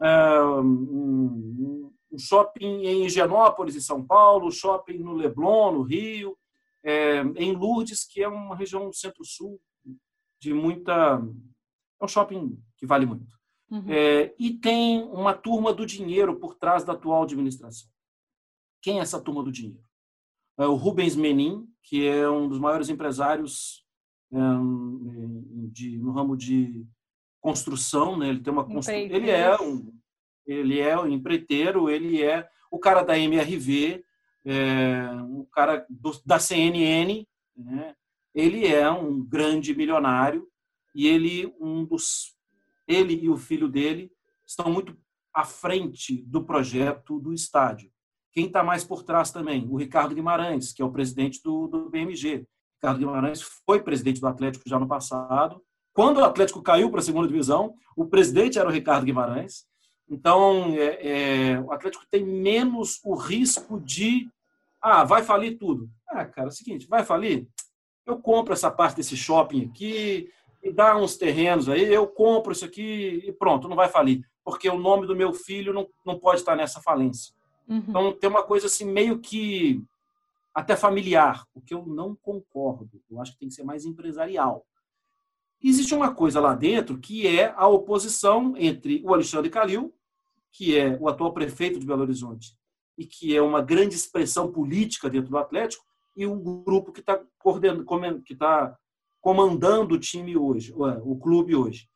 é, 0.00 0.42
um, 0.42 1.92
shopping 2.18 2.84
em 2.84 3.04
Higienópolis, 3.06 3.76
em 3.76 3.80
São 3.80 4.04
Paulo, 4.04 4.50
shopping 4.50 4.98
no 4.98 5.14
Leblon, 5.14 5.72
no 5.72 5.82
Rio, 5.82 6.36
é, 6.82 7.20
em 7.36 7.52
Lourdes, 7.52 8.04
que 8.04 8.22
é 8.22 8.28
uma 8.28 8.56
região 8.56 8.92
centro-sul 8.92 9.60
de 10.40 10.54
muita. 10.54 11.22
É 12.00 12.04
um 12.04 12.08
shopping 12.08 12.58
que 12.76 12.86
vale 12.86 13.06
muito. 13.06 13.38
Uhum. 13.70 13.84
É, 13.88 14.34
e 14.38 14.52
tem 14.54 15.02
uma 15.04 15.32
turma 15.32 15.72
do 15.72 15.86
dinheiro 15.86 16.36
por 16.40 16.56
trás 16.56 16.82
da 16.82 16.92
atual 16.92 17.22
administração. 17.22 17.88
Quem 18.82 18.98
é 18.98 19.02
essa 19.02 19.20
turma 19.20 19.42
do 19.42 19.52
dinheiro? 19.52 19.84
É 20.60 20.66
o 20.66 20.74
Rubens 20.74 21.16
Menin, 21.16 21.66
que 21.82 22.06
é 22.06 22.28
um 22.28 22.46
dos 22.46 22.58
maiores 22.58 22.90
empresários 22.90 23.82
é, 24.30 24.36
de, 25.72 25.96
no 25.98 26.12
ramo 26.12 26.36
de 26.36 26.86
construção, 27.40 28.16
né? 28.18 28.28
Ele 28.28 28.40
tem 28.40 28.52
uma 28.52 28.64
constru... 28.64 28.94
ele 28.94 29.30
é 29.30 29.58
um 29.58 29.98
ele 30.46 30.80
é 30.80 30.98
um 30.98 31.06
empreiteiro, 31.08 31.88
ele 31.88 32.22
é 32.22 32.48
o 32.70 32.78
cara 32.78 33.02
da 33.02 33.18
MRV, 33.18 34.04
é, 34.44 35.08
o 35.30 35.46
cara 35.46 35.86
do, 35.88 36.12
da 36.26 36.38
CNN, 36.38 37.26
né? 37.56 37.94
ele 38.34 38.66
é 38.66 38.90
um 38.90 39.24
grande 39.24 39.74
milionário 39.74 40.46
e 40.94 41.06
ele 41.06 41.52
um 41.60 41.84
dos 41.84 42.36
ele 42.86 43.14
e 43.14 43.28
o 43.28 43.36
filho 43.36 43.68
dele 43.68 44.10
estão 44.46 44.70
muito 44.70 44.96
à 45.32 45.44
frente 45.44 46.22
do 46.24 46.44
projeto 46.44 47.18
do 47.20 47.32
estádio. 47.32 47.90
Quem 48.32 48.46
está 48.46 48.62
mais 48.62 48.84
por 48.84 49.02
trás 49.02 49.30
também? 49.30 49.66
O 49.68 49.76
Ricardo 49.76 50.14
Guimarães, 50.14 50.72
que 50.72 50.82
é 50.82 50.84
o 50.84 50.90
presidente 50.90 51.42
do, 51.42 51.66
do 51.66 51.90
BMG. 51.90 52.46
Ricardo 52.76 52.98
Guimarães 52.98 53.42
foi 53.66 53.82
presidente 53.82 54.20
do 54.20 54.26
Atlético 54.26 54.68
já 54.68 54.78
no 54.78 54.86
passado. 54.86 55.62
Quando 55.92 56.18
o 56.18 56.24
Atlético 56.24 56.62
caiu 56.62 56.90
para 56.90 57.00
a 57.00 57.02
segunda 57.02 57.26
divisão, 57.26 57.74
o 57.96 58.06
presidente 58.06 58.58
era 58.58 58.68
o 58.68 58.72
Ricardo 58.72 59.04
Guimarães. 59.04 59.66
Então, 60.08 60.74
é, 60.76 61.52
é, 61.52 61.60
o 61.60 61.72
Atlético 61.72 62.04
tem 62.10 62.24
menos 62.24 63.00
o 63.04 63.14
risco 63.14 63.80
de 63.80 64.28
ah, 64.80 65.04
vai 65.04 65.22
falir 65.22 65.58
tudo. 65.58 65.90
Ah, 66.08 66.24
cara, 66.24 66.48
é 66.48 66.50
o 66.50 66.52
seguinte, 66.52 66.88
vai 66.88 67.04
falir? 67.04 67.46
eu 68.10 68.18
compro 68.18 68.52
essa 68.52 68.70
parte 68.70 68.96
desse 68.96 69.16
shopping 69.16 69.66
aqui, 69.66 70.30
e 70.62 70.70
dá 70.72 70.96
uns 70.96 71.16
terrenos 71.16 71.68
aí, 71.68 71.82
eu 71.92 72.06
compro 72.06 72.52
isso 72.52 72.64
aqui 72.64 73.22
e 73.24 73.32
pronto, 73.32 73.68
não 73.68 73.76
vai 73.76 73.88
falir. 73.88 74.22
Porque 74.44 74.68
o 74.68 74.78
nome 74.78 75.06
do 75.06 75.16
meu 75.16 75.32
filho 75.32 75.72
não, 75.72 75.88
não 76.04 76.18
pode 76.18 76.40
estar 76.40 76.54
nessa 76.54 76.80
falência. 76.82 77.34
Uhum. 77.70 77.84
Então 77.88 78.12
tem 78.12 78.28
uma 78.28 78.42
coisa 78.42 78.66
assim 78.66 78.84
meio 78.84 79.20
que 79.20 79.82
até 80.52 80.74
familiar, 80.74 81.46
o 81.54 81.60
que 81.60 81.72
eu 81.72 81.86
não 81.86 82.16
concordo. 82.16 83.00
Eu 83.08 83.20
acho 83.20 83.32
que 83.32 83.38
tem 83.38 83.48
que 83.48 83.54
ser 83.54 83.62
mais 83.62 83.86
empresarial. 83.86 84.66
existe 85.62 85.94
uma 85.94 86.12
coisa 86.12 86.40
lá 86.40 86.54
dentro 86.54 86.98
que 86.98 87.26
é 87.26 87.54
a 87.56 87.68
oposição 87.68 88.54
entre 88.56 89.00
o 89.04 89.14
Alexandre 89.14 89.48
Calil, 89.48 89.94
que 90.50 90.76
é 90.76 90.98
o 91.00 91.08
atual 91.08 91.32
prefeito 91.32 91.78
de 91.78 91.86
Belo 91.86 92.02
Horizonte, 92.02 92.56
e 92.98 93.06
que 93.06 93.36
é 93.36 93.40
uma 93.40 93.62
grande 93.62 93.94
expressão 93.94 94.50
política 94.50 95.08
dentro 95.08 95.30
do 95.30 95.38
Atlético, 95.38 95.84
e 96.16 96.26
o 96.26 96.34
grupo 96.34 96.90
que 96.92 97.00
está 97.00 97.22
tá 98.38 98.78
comandando 99.20 99.94
o 99.94 99.98
time 99.98 100.36
hoje, 100.36 100.74
o 100.74 101.16
clube 101.16 101.54
hoje. 101.54 101.88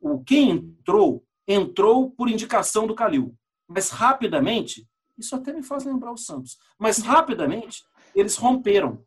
O 0.00 0.24
quem 0.24 0.50
entrou 0.50 1.22
entrou 1.46 2.10
por 2.10 2.30
indicação 2.30 2.86
do 2.86 2.94
Calil, 2.94 3.36
mas 3.74 3.90
rapidamente 3.90 4.86
isso 5.18 5.34
até 5.34 5.52
me 5.52 5.62
faz 5.62 5.84
lembrar 5.84 6.12
o 6.12 6.16
Santos, 6.16 6.58
mas 6.78 6.98
rapidamente 6.98 7.82
eles 8.14 8.36
romperam, 8.36 9.02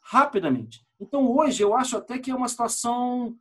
rapidamente. 0.00 0.84
Então 1.00 1.26
hoje 1.26 1.62
eu 1.62 1.74
acho 1.74 1.96
até 1.96 2.18
que 2.18 2.30
é 2.30 2.34
uma 2.34 2.48
situação 2.48 3.34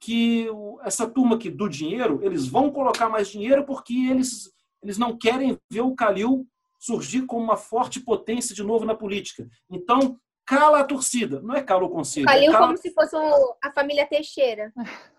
que 0.00 0.48
essa 0.82 1.06
turma 1.06 1.36
aqui 1.36 1.50
do 1.50 1.68
dinheiro 1.68 2.20
eles 2.22 2.46
vão 2.46 2.70
colocar 2.70 3.08
mais 3.08 3.28
dinheiro 3.28 3.64
porque 3.64 3.94
eles 3.94 4.52
eles 4.82 4.98
não 4.98 5.16
querem 5.16 5.58
ver 5.70 5.80
o 5.80 5.94
Calil 5.94 6.46
surgir 6.78 7.24
como 7.24 7.42
uma 7.42 7.56
forte 7.56 7.98
potência 7.98 8.54
de 8.54 8.62
novo 8.62 8.84
na 8.84 8.94
política. 8.94 9.48
Então, 9.70 10.18
cala 10.44 10.80
a 10.80 10.84
torcida. 10.84 11.40
Não 11.40 11.54
é 11.54 11.62
cala 11.62 11.84
o 11.84 11.88
conselho. 11.88 12.26
Calil 12.26 12.50
é 12.50 12.52
cala... 12.52 12.66
como 12.66 12.76
se 12.76 12.92
fosse 12.92 13.16
a 13.16 13.72
família 13.72 14.06
Teixeira. 14.06 14.70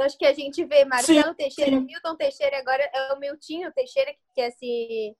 Acho 0.00 0.18
que 0.18 0.26
a 0.26 0.32
gente 0.32 0.64
vê 0.64 0.84
Marcelo 0.84 1.28
sim, 1.28 1.34
Teixeira, 1.34 1.70
sim. 1.70 1.84
Milton 1.84 2.16
Teixeira, 2.16 2.58
agora 2.58 2.82
é 2.92 3.12
o 3.12 3.20
Miltinho 3.20 3.72
Teixeira 3.72 4.12
que 4.12 4.18
quer 4.34 4.50
se 4.50 5.16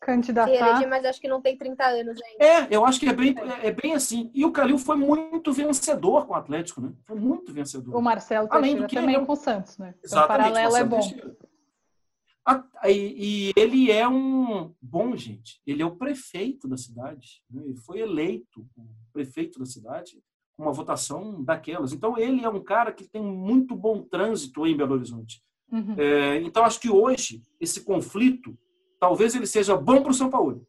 candidatar. 0.00 0.86
Mas 0.86 1.04
acho 1.04 1.20
que 1.20 1.28
não 1.28 1.40
tem 1.40 1.56
30 1.56 1.84
anos 1.84 2.20
ainda. 2.22 2.44
É, 2.44 2.68
eu 2.70 2.84
acho 2.84 3.00
que 3.00 3.08
é 3.08 3.12
bem, 3.12 3.34
é 3.62 3.70
bem 3.72 3.94
assim. 3.94 4.30
E 4.34 4.44
o 4.44 4.52
Calil 4.52 4.78
foi 4.78 4.96
muito 4.96 5.52
vencedor 5.52 6.26
com 6.26 6.34
o 6.34 6.36
Atlético, 6.36 6.80
né? 6.80 6.92
Foi 7.06 7.16
muito 7.16 7.52
vencedor. 7.52 7.96
O 7.96 8.02
Marcelo 8.02 8.48
Teixeira 8.48 8.66
Além 8.66 8.82
do 8.82 8.86
que 8.88 8.96
também 8.96 9.16
é... 9.16 9.24
com 9.24 9.32
o 9.32 9.36
Santos, 9.36 9.78
né? 9.78 9.94
Então, 10.04 10.24
o 10.24 10.28
paralelo 10.28 10.76
é 10.76 10.84
bom. 10.84 11.00
Teixeira. 11.00 11.36
E 12.86 13.52
ele 13.56 13.90
é 13.90 14.06
um 14.06 14.74
bom, 14.80 15.16
gente. 15.16 15.62
Ele 15.66 15.82
é 15.82 15.86
o 15.86 15.96
prefeito 15.96 16.68
da 16.68 16.76
cidade. 16.76 17.42
Né? 17.50 17.62
Ele 17.64 17.76
foi 17.76 18.00
eleito 18.00 18.66
prefeito 19.12 19.58
da 19.58 19.64
cidade 19.64 20.22
uma 20.56 20.72
votação 20.72 21.42
daquelas. 21.42 21.92
Então, 21.92 22.16
ele 22.18 22.44
é 22.44 22.48
um 22.48 22.62
cara 22.62 22.92
que 22.92 23.04
tem 23.04 23.22
muito 23.22 23.74
bom 23.74 24.02
trânsito 24.02 24.66
em 24.66 24.76
Belo 24.76 24.94
Horizonte. 24.94 25.42
Uhum. 25.70 25.94
É, 25.98 26.36
então, 26.42 26.64
acho 26.64 26.80
que 26.80 26.90
hoje, 26.90 27.42
esse 27.60 27.82
conflito, 27.82 28.56
talvez 29.00 29.34
ele 29.34 29.46
seja 29.46 29.76
bom 29.76 30.02
para 30.02 30.10
o 30.10 30.14
São 30.14 30.30
Paulo. 30.30 30.66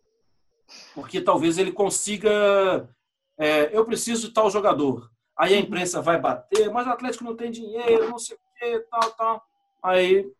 Porque 0.94 1.22
talvez 1.22 1.58
ele 1.58 1.72
consiga. 1.72 2.90
É, 3.38 3.76
eu 3.76 3.86
preciso 3.86 4.28
de 4.28 4.34
tal 4.34 4.50
jogador. 4.50 5.12
Aí 5.38 5.54
a 5.54 5.60
imprensa 5.60 6.02
vai 6.02 6.20
bater, 6.20 6.72
mas 6.72 6.88
o 6.88 6.90
Atlético 6.90 7.26
não 7.26 7.36
tem 7.36 7.52
dinheiro, 7.52 8.10
não 8.10 8.18
sei 8.18 8.36
o 8.36 8.40
quê, 8.58 8.80
tal, 8.90 9.12
tal. 9.12 9.44
Aí 9.84 10.32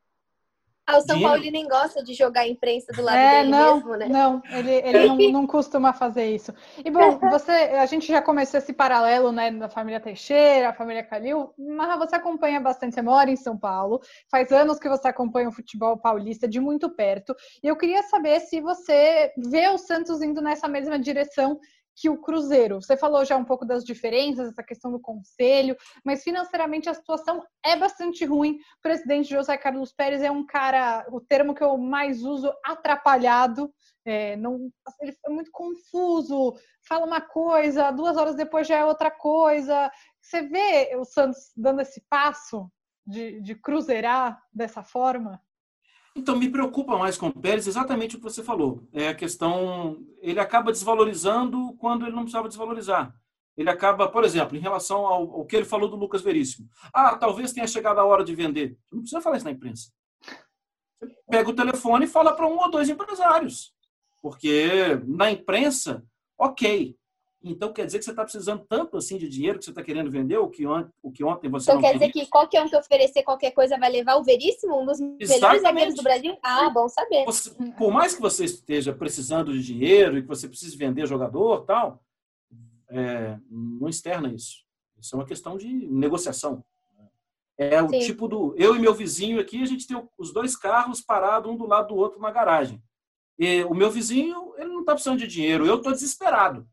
ah, 0.88 0.98
o 0.98 1.02
São 1.02 1.20
Paulo 1.20 1.42
nem 1.42 1.68
gosta 1.68 2.04
de 2.04 2.14
jogar 2.14 2.42
a 2.42 2.48
imprensa 2.48 2.94
do 2.94 3.02
lado 3.02 3.18
é, 3.18 3.40
dele 3.40 3.50
não, 3.50 3.76
mesmo, 3.76 3.96
né? 3.96 4.08
Não, 4.08 4.42
ele, 4.52 4.72
ele 4.72 5.08
não, 5.08 5.18
não, 5.42 5.48
costuma 5.48 5.94
fazer 5.94 6.30
isso. 6.30 6.54
E 6.84 6.92
bom, 6.92 7.18
você, 7.32 7.52
a 7.52 7.86
gente 7.88 8.08
já 8.08 8.22
começou 8.22 8.60
esse 8.60 8.72
paralelo, 8.72 9.32
né, 9.32 9.50
da 9.50 9.68
família 9.68 10.00
Teixeira, 10.00 10.70
a 10.70 10.74
família 10.74 11.04
Calil, 11.04 11.52
mas 11.58 11.98
você 11.98 12.16
acompanha 12.16 12.60
bastante, 12.60 12.94
você 12.94 13.02
mora 13.02 13.32
em 13.32 13.36
São 13.36 13.58
Paulo, 13.58 14.00
faz 14.30 14.52
anos 14.52 14.78
que 14.78 14.88
você 14.88 15.08
acompanha 15.08 15.50
o 15.50 15.52
futebol 15.52 15.98
paulista 15.98 16.48
de 16.48 16.60
muito 16.60 16.90
perto, 16.90 17.36
e 17.64 17.68
eu 17.68 17.76
queria 17.76 18.04
saber 18.04 18.40
se 18.42 18.62
você 18.62 19.34
vê 19.38 19.68
o 19.70 19.80
Santos 19.80 20.22
indo 20.22 20.40
nessa 20.40 20.68
mesma 20.68 21.00
direção 21.00 21.60
que 21.96 22.10
o 22.10 22.18
Cruzeiro. 22.18 22.82
Você 22.82 22.98
falou 22.98 23.24
já 23.24 23.38
um 23.38 23.46
pouco 23.46 23.66
das 23.66 23.84
diferenças, 23.84 24.50
essa 24.50 24.64
questão 24.64 24.92
do 24.92 25.00
conselho, 25.00 25.76
mas 26.04 26.24
financeiramente 26.24 26.90
a 26.90 26.94
situação 26.94 27.44
é 27.64 27.76
bastante 27.76 28.26
ruim. 28.26 28.58
O 28.78 28.82
presidente 28.82 29.30
José 29.30 29.58
Carlos 29.58 29.94
Pérez 29.94 30.22
é 30.22 30.30
um 30.30 30.46
cara, 30.46 31.08
o 31.10 31.22
termo 31.22 31.56
que 31.56 31.64
eu 31.64 31.78
mais 31.78 32.24
uso, 32.24 32.52
atrapalhado. 32.64 33.74
É, 34.06 34.36
não, 34.36 34.70
ele 35.02 35.16
é 35.26 35.30
muito 35.30 35.50
confuso, 35.52 36.54
fala 36.88 37.06
uma 37.06 37.22
coisa, 37.22 37.92
duas 37.92 38.18
horas 38.18 38.36
depois 38.36 38.68
já 38.68 38.78
é 38.78 38.86
outra 38.86 39.10
coisa. 39.10 39.90
Você 40.22 40.42
vê 40.42 40.96
o 40.96 41.06
Santos 41.06 41.52
dando 41.56 41.82
esse 41.82 42.02
passo 42.10 42.70
de, 43.06 43.42
de 43.42 43.56
cruzeirar 43.56 44.42
dessa 44.54 44.84
forma? 44.84 45.42
Então, 46.16 46.38
me 46.38 46.50
preocupa 46.50 46.98
mais 46.98 47.18
com 47.18 47.28
o 47.28 47.34
Pérez 47.34 47.68
exatamente 47.68 48.16
o 48.16 48.20
que 48.20 48.24
você 48.24 48.42
falou. 48.42 48.88
É 48.94 49.10
a 49.10 49.16
questão. 49.16 50.02
Ele 50.22 50.40
acaba 50.40 50.72
desvalorizando 50.72 51.76
quando 51.78 52.06
ele 52.06 52.16
não 52.16 52.24
precisava 52.24 52.48
desvalorizar. 52.48 53.14
Ele 53.58 53.70
acaba, 53.70 54.08
por 54.08 54.24
exemplo, 54.24 54.58
em 54.58 54.62
relação 54.62 55.06
ao, 55.06 55.32
ao 55.36 55.46
que 55.46 55.56
ele 55.56 55.66
falou 55.66 55.90
do 55.90 55.96
Lucas 55.96 56.22
Veríssimo. 56.22 56.70
Ah, 56.94 57.16
talvez 57.16 57.54
tenha 57.54 57.68
chegado 57.68 58.00
a 58.00 58.06
hora 58.06 58.24
de 58.24 58.34
vender. 58.34 58.78
Não 58.92 59.00
precisa 59.00 59.22
falar 59.22 59.38
isso 59.38 59.46
na 59.46 59.52
imprensa. 59.52 59.92
Pega 61.30 61.50
o 61.50 61.56
telefone 61.56 62.06
e 62.06 62.10
fala 62.10 62.34
para 62.34 62.48
um 62.48 62.58
ou 62.58 62.72
dois 62.72 62.90
empresários. 62.90 63.74
Porque 64.22 65.00
na 65.06 65.32
imprensa, 65.32 66.04
ok. 66.38 66.98
Então 67.48 67.72
quer 67.72 67.86
dizer 67.86 68.00
que 68.00 68.06
você 68.06 68.10
está 68.10 68.24
precisando 68.24 68.66
tanto 68.68 68.98
assim 68.98 69.20
de 69.20 69.30
dinheiro 69.30 69.60
que 69.60 69.66
você 69.66 69.70
está 69.70 69.84
querendo 69.84 70.10
vender 70.10 70.40
o 70.40 70.50
que, 70.50 70.66
on 70.66 70.90
o 71.04 71.12
que 71.12 71.24
ontem 71.24 71.48
você 71.48 71.66
então, 71.70 71.76
não 71.76 71.82
quer 71.82 71.94
queria? 71.94 72.08
dizer 72.08 72.20
que 72.20 72.30
qualquer 72.30 72.64
um 72.64 72.68
que 72.68 72.76
oferecer 72.76 73.22
qualquer 73.22 73.52
coisa 73.52 73.78
vai 73.78 73.92
levar 73.92 74.16
o 74.16 74.24
Veríssimo, 74.24 74.82
um 74.82 74.86
dos 74.86 75.00
Exatamente. 75.00 75.30
melhores 75.30 75.62
zagueiros 75.62 75.96
do 75.96 76.02
Brasil? 76.02 76.38
Ah, 76.42 76.72
bom 76.72 76.90
saber. 76.90 77.24
Você, 77.26 77.52
por 77.78 77.92
mais 77.92 78.16
que 78.16 78.22
você 78.22 78.46
esteja 78.46 78.92
precisando 78.94 79.54
de 79.54 79.62
dinheiro 79.62 80.18
e 80.18 80.24
que 80.24 80.28
você 80.28 80.48
precise 80.48 80.76
vender 80.76 81.06
jogador 81.06 81.66
tal, 81.66 82.04
é, 82.90 83.38
não 83.48 83.88
externa 83.88 84.28
isso. 84.34 84.66
Isso 85.00 85.16
é 85.16 85.20
uma 85.20 85.26
questão 85.26 85.56
de 85.56 85.68
negociação. 85.68 86.66
É 87.58 87.82
o 87.82 87.90
Sim. 87.90 88.00
tipo 88.00 88.28
do. 88.28 88.56
Eu 88.58 88.76
e 88.76 88.80
meu 88.80 88.94
vizinho 88.94 89.40
aqui, 89.40 89.62
a 89.62 89.68
gente 89.68 89.86
tem 89.86 90.02
os 90.18 90.34
dois 90.34 90.58
carros 90.58 91.00
parados 91.00 91.50
um 91.50 91.56
do 91.56 91.68
lado 91.68 91.90
do 91.90 91.96
outro 91.96 92.20
na 92.20 92.32
garagem. 92.32 92.82
E 93.38 93.64
o 93.66 93.74
meu 93.76 93.92
vizinho, 93.92 94.54
ele 94.58 94.70
não 94.70 94.80
está 94.80 94.94
precisando 94.94 95.20
de 95.20 95.28
dinheiro, 95.28 95.66
eu 95.66 95.76
estou 95.76 95.92
desesperado. 95.92 96.68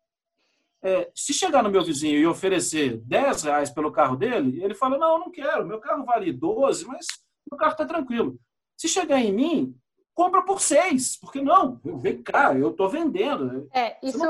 É, 0.83 1.11
se 1.15 1.33
chegar 1.33 1.63
no 1.63 1.71
meu 1.71 1.85
vizinho 1.85 2.19
e 2.19 2.27
oferecer 2.27 2.99
10 2.99 3.45
reais 3.45 3.71
pelo 3.71 3.93
carro 3.93 4.17
dele, 4.17 4.63
ele 4.63 4.75
fala: 4.75 4.99
Não, 4.99 5.13
eu 5.13 5.19
não 5.21 5.31
quero, 5.31 5.67
meu 5.67 5.79
carro 5.79 6.05
vale 6.05 6.33
12, 6.33 6.87
mas 6.87 7.07
meu 7.51 7.59
carro 7.59 7.73
está 7.73 7.85
tranquilo. 7.85 8.37
Se 8.77 8.89
chegar 8.89 9.21
em 9.21 9.33
mim, 9.33 9.77
compra 10.15 10.43
por 10.43 10.61
seis, 10.61 11.17
porque 11.19 11.41
não, 11.41 11.81
vem 12.01 12.23
cá, 12.23 12.55
eu 12.55 12.71
estou 12.71 12.89
vendendo. 12.89 13.69
É, 13.73 13.97
isso 14.03 14.25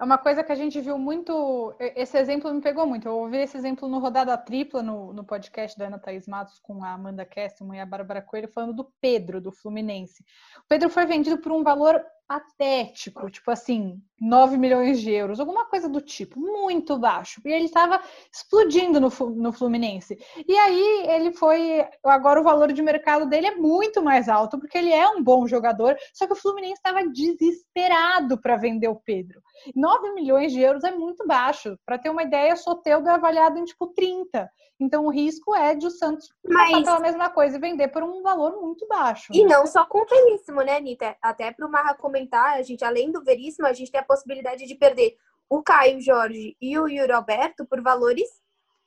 é 0.00 0.04
uma 0.04 0.18
coisa 0.18 0.42
que 0.42 0.52
a 0.52 0.54
gente 0.54 0.80
viu 0.80 0.98
muito. 0.98 1.74
Esse 1.78 2.18
exemplo 2.18 2.52
me 2.52 2.60
pegou 2.60 2.86
muito. 2.86 3.08
Eu 3.08 3.16
ouvi 3.18 3.38
esse 3.38 3.56
exemplo 3.56 3.88
no 3.88 3.98
Rodada 3.98 4.36
Tripla, 4.38 4.82
no, 4.82 5.12
no 5.12 5.24
podcast 5.24 5.78
da 5.78 5.86
Ana 5.86 5.98
Thaís 5.98 6.26
Matos 6.26 6.58
com 6.60 6.82
a 6.82 6.92
Amanda 6.92 7.24
Kesselman 7.24 7.78
e 7.78 7.80
a 7.80 7.86
Bárbara 7.86 8.22
Coelho, 8.22 8.48
falando 8.48 8.74
do 8.74 8.92
Pedro, 9.00 9.40
do 9.40 9.52
Fluminense. 9.52 10.24
O 10.58 10.68
Pedro 10.68 10.88
foi 10.88 11.06
vendido 11.06 11.38
por 11.38 11.52
um 11.52 11.62
valor 11.62 12.02
patético, 12.26 13.30
tipo 13.30 13.50
assim, 13.50 14.00
9 14.20 14.56
milhões 14.56 15.00
de 15.00 15.10
euros, 15.10 15.40
alguma 15.40 15.66
coisa 15.66 15.88
do 15.88 16.00
tipo, 16.00 16.38
muito 16.38 16.96
baixo. 16.98 17.40
E 17.44 17.52
ele 17.52 17.64
estava 17.64 18.00
explodindo 18.32 19.00
no, 19.00 19.08
no 19.30 19.52
Fluminense. 19.52 20.18
E 20.46 20.56
aí 20.56 21.06
ele 21.08 21.32
foi. 21.32 21.86
Agora 22.04 22.40
o 22.40 22.44
valor 22.44 22.72
de 22.72 22.80
mercado 22.82 23.26
dele 23.26 23.48
é 23.48 23.54
muito 23.56 24.02
mais 24.02 24.28
alto, 24.28 24.58
porque 24.58 24.78
ele 24.78 24.92
é 24.92 25.08
um 25.08 25.22
bom 25.22 25.46
jogador, 25.46 25.96
só 26.14 26.26
que 26.26 26.32
o 26.32 26.36
Fluminense 26.36 26.74
estava 26.74 27.06
desesperado 27.08 28.40
para 28.40 28.56
vender 28.56 28.88
o 28.88 28.96
Pedro. 28.96 29.42
9 29.74 30.12
milhões 30.12 30.52
de 30.52 30.60
euros 30.60 30.84
é 30.84 30.90
muito 30.90 31.26
baixo. 31.26 31.76
Para 31.84 31.98
ter 31.98 32.10
uma 32.10 32.22
ideia, 32.22 32.54
o 32.54 32.56
Soteldo 32.56 33.08
é 33.08 33.14
avaliado 33.14 33.58
em 33.58 33.64
tipo 33.64 33.88
30. 33.88 34.48
Então 34.82 35.06
o 35.06 35.10
risco 35.10 35.54
é 35.54 35.74
de 35.74 35.86
o 35.86 35.90
Santos 35.90 36.28
Mas... 36.44 36.70
passar 36.70 36.84
pela 36.84 37.00
mesma 37.00 37.30
coisa 37.30 37.56
e 37.56 37.60
vender 37.60 37.88
por 37.88 38.02
um 38.02 38.22
valor 38.22 38.60
muito 38.60 38.86
baixo. 38.88 39.32
E 39.32 39.44
não 39.44 39.64
só 39.66 39.84
com 39.86 39.98
o 39.98 40.62
né, 40.64 40.76
Anitta? 40.76 41.16
Até 41.22 41.52
para 41.52 41.66
o 41.66 41.70
Marra 41.70 41.94
comentar, 42.22 42.58
a 42.58 42.62
gente, 42.62 42.84
além 42.84 43.10
do 43.10 43.22
Veríssimo, 43.22 43.66
a 43.66 43.72
gente 43.72 43.90
tem 43.90 44.00
a 44.00 44.04
possibilidade 44.04 44.66
de 44.66 44.74
perder 44.74 45.16
o 45.48 45.62
Caio 45.62 46.00
Jorge 46.00 46.56
e 46.60 46.78
o 46.78 46.88
Yuri 46.88 47.12
Alberto 47.12 47.66
por 47.66 47.80
valores. 47.82 48.28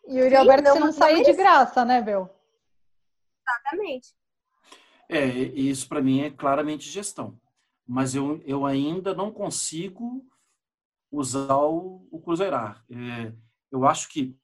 E 0.07 0.13
o 0.13 0.23
Yuri 0.23 0.35
Alberto 0.35 0.63
não, 0.63 0.79
não 0.79 0.91
saiu 0.91 1.23
de 1.23 1.33
graça, 1.33 1.83
né, 1.85 2.01
Bel? 2.01 2.29
Exatamente. 3.47 4.13
É, 5.07 5.25
isso 5.25 5.87
para 5.87 6.01
mim 6.01 6.21
é 6.21 6.31
claramente 6.31 6.89
gestão. 6.89 7.39
Mas 7.87 8.15
eu, 8.15 8.41
eu 8.45 8.65
ainda 8.65 9.13
não 9.13 9.31
consigo 9.31 10.25
usar 11.11 11.57
o, 11.57 12.07
o 12.11 12.19
cruzeirar. 12.19 12.83
É, 12.89 13.31
eu 13.71 13.85
acho 13.85 14.09
que 14.09 14.35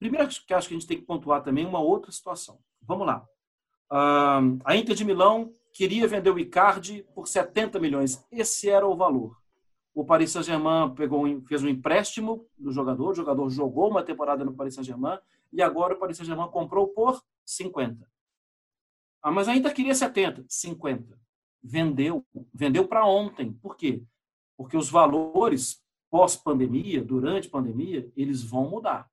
Primeiro 0.00 0.26
que 0.28 0.54
acho 0.54 0.66
que 0.66 0.74
a 0.74 0.78
gente 0.78 0.86
tem 0.86 0.98
que 0.98 1.04
pontuar 1.04 1.42
também 1.42 1.66
uma 1.66 1.78
outra 1.78 2.10
situação. 2.10 2.58
Vamos 2.80 3.06
lá. 3.06 3.22
Uh, 3.92 4.58
a 4.64 4.74
Inter 4.74 4.96
de 4.96 5.04
Milão 5.04 5.54
queria 5.72 6.06
vender 6.06 6.30
o 6.30 6.38
Icardi 6.38 7.04
por 7.14 7.26
70 7.26 7.78
milhões. 7.78 8.24
Esse 8.30 8.68
era 8.68 8.86
o 8.86 8.96
valor. 8.96 9.36
O 9.94 10.04
Paris 10.04 10.30
Saint-Germain 10.30 10.94
pegou, 10.94 11.24
fez 11.42 11.62
um 11.62 11.68
empréstimo 11.68 12.46
do 12.56 12.72
jogador, 12.72 13.10
o 13.10 13.14
jogador 13.14 13.48
jogou 13.50 13.90
uma 13.90 14.02
temporada 14.02 14.44
no 14.44 14.54
Paris 14.54 14.74
Saint-Germain 14.74 15.18
e 15.52 15.60
agora 15.60 15.94
o 15.94 15.98
Paris 15.98 16.16
Saint-Germain 16.16 16.48
comprou 16.48 16.88
por 16.88 17.20
50. 17.44 18.08
Ah, 19.22 19.30
mas 19.30 19.48
a 19.48 19.54
Inter 19.54 19.74
queria 19.74 19.94
70, 19.94 20.44
50. 20.48 21.18
Vendeu, 21.62 22.24
vendeu 22.54 22.86
para 22.86 23.04
ontem. 23.04 23.52
Por 23.52 23.76
quê? 23.76 24.02
Porque 24.56 24.76
os 24.76 24.88
valores 24.88 25.82
pós-pandemia, 26.10 27.04
durante 27.04 27.48
pandemia, 27.48 28.10
eles 28.16 28.42
vão 28.42 28.68
mudar. 28.68 29.08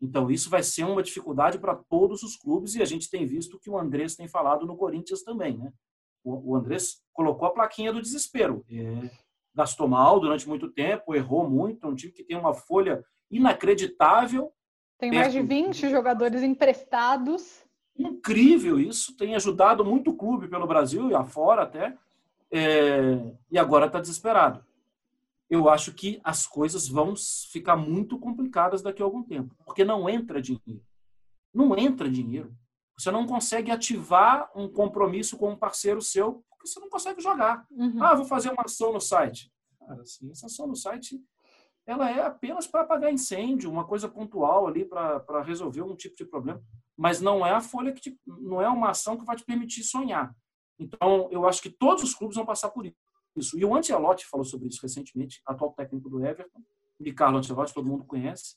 Então, 0.00 0.30
isso 0.30 0.50
vai 0.50 0.62
ser 0.62 0.84
uma 0.84 1.02
dificuldade 1.02 1.58
para 1.58 1.76
todos 1.76 2.22
os 2.24 2.36
clubes 2.36 2.74
e 2.74 2.82
a 2.82 2.84
gente 2.84 3.08
tem 3.08 3.24
visto 3.24 3.58
que 3.60 3.70
o 3.70 3.78
Andrés 3.78 4.16
tem 4.16 4.26
falado 4.26 4.66
no 4.66 4.76
Corinthians 4.76 5.22
também. 5.22 5.56
Né? 5.56 5.72
O, 6.24 6.56
Andrés 6.56 7.02
colocou 7.12 7.48
a 7.48 7.52
plaquinha 7.52 7.92
do 7.92 8.00
desespero. 8.00 8.64
É, 8.70 9.10
gastou 9.54 9.88
mal 9.88 10.20
durante 10.20 10.48
muito 10.48 10.70
tempo, 10.70 11.14
errou 11.14 11.48
muito, 11.48 11.86
é 11.86 11.90
um 11.90 11.94
time 11.94 12.12
que 12.12 12.24
tem 12.24 12.36
uma 12.36 12.54
folha 12.54 13.04
inacreditável. 13.30 14.52
Tem 14.98 15.10
mais 15.10 15.32
de 15.32 15.42
20 15.42 15.90
jogadores 15.90 16.42
emprestados. 16.42 17.64
Incrível 17.98 18.78
isso, 18.78 19.16
tem 19.16 19.34
ajudado 19.34 19.84
muito 19.84 20.10
o 20.10 20.16
clube 20.16 20.48
pelo 20.48 20.66
Brasil 20.66 21.10
e 21.10 21.14
afora 21.14 21.62
até, 21.62 21.96
é, 22.50 23.18
e 23.50 23.58
agora 23.58 23.86
está 23.86 24.00
desesperado. 24.00 24.64
Eu 25.50 25.68
acho 25.68 25.92
que 25.92 26.18
as 26.24 26.46
coisas 26.46 26.88
vão 26.88 27.14
ficar 27.50 27.76
muito 27.76 28.18
complicadas 28.18 28.80
daqui 28.80 29.02
a 29.02 29.04
algum 29.04 29.22
tempo, 29.22 29.54
porque 29.66 29.84
não 29.84 30.08
entra 30.08 30.40
dinheiro. 30.40 30.82
Não 31.52 31.76
entra 31.76 32.08
dinheiro. 32.08 32.54
Você 33.02 33.10
não 33.10 33.26
consegue 33.26 33.72
ativar 33.72 34.48
um 34.54 34.68
compromisso 34.68 35.36
com 35.36 35.50
um 35.50 35.56
parceiro 35.56 36.00
seu 36.00 36.44
porque 36.48 36.68
você 36.68 36.78
não 36.78 36.88
consegue 36.88 37.20
jogar. 37.20 37.66
Uhum. 37.72 38.00
Ah, 38.00 38.14
vou 38.14 38.24
fazer 38.24 38.50
uma 38.50 38.62
ação 38.64 38.92
no 38.92 39.00
site. 39.00 39.52
Cara, 39.80 40.02
assim, 40.02 40.30
essa 40.30 40.46
ação 40.46 40.68
no 40.68 40.76
site 40.76 41.20
ela 41.84 42.08
é 42.08 42.22
apenas 42.24 42.68
para 42.68 42.82
apagar 42.82 43.12
incêndio, 43.12 43.68
uma 43.68 43.84
coisa 43.84 44.08
pontual 44.08 44.68
ali 44.68 44.84
para 44.84 45.42
resolver 45.42 45.82
um 45.82 45.96
tipo 45.96 46.14
de 46.14 46.24
problema, 46.24 46.62
mas 46.96 47.20
não 47.20 47.44
é 47.44 47.50
a 47.50 47.60
folha 47.60 47.92
que 47.92 48.00
te, 48.00 48.20
não 48.24 48.62
é 48.62 48.68
uma 48.68 48.90
ação 48.90 49.16
que 49.16 49.24
vai 49.24 49.34
te 49.34 49.44
permitir 49.44 49.82
sonhar. 49.82 50.32
Então, 50.78 51.28
eu 51.32 51.44
acho 51.44 51.60
que 51.60 51.70
todos 51.70 52.04
os 52.04 52.14
clubes 52.14 52.36
vão 52.36 52.46
passar 52.46 52.70
por 52.70 52.86
isso. 52.86 53.58
E 53.58 53.64
o 53.64 53.74
Ancelotti 53.74 54.26
falou 54.26 54.44
sobre 54.44 54.68
isso 54.68 54.80
recentemente, 54.80 55.42
atual 55.44 55.72
técnico 55.72 56.08
do 56.08 56.24
Everton, 56.24 56.62
de 57.00 57.12
Carlo 57.12 57.38
Ancelotti, 57.38 57.74
todo 57.74 57.88
mundo 57.88 58.04
conhece. 58.04 58.54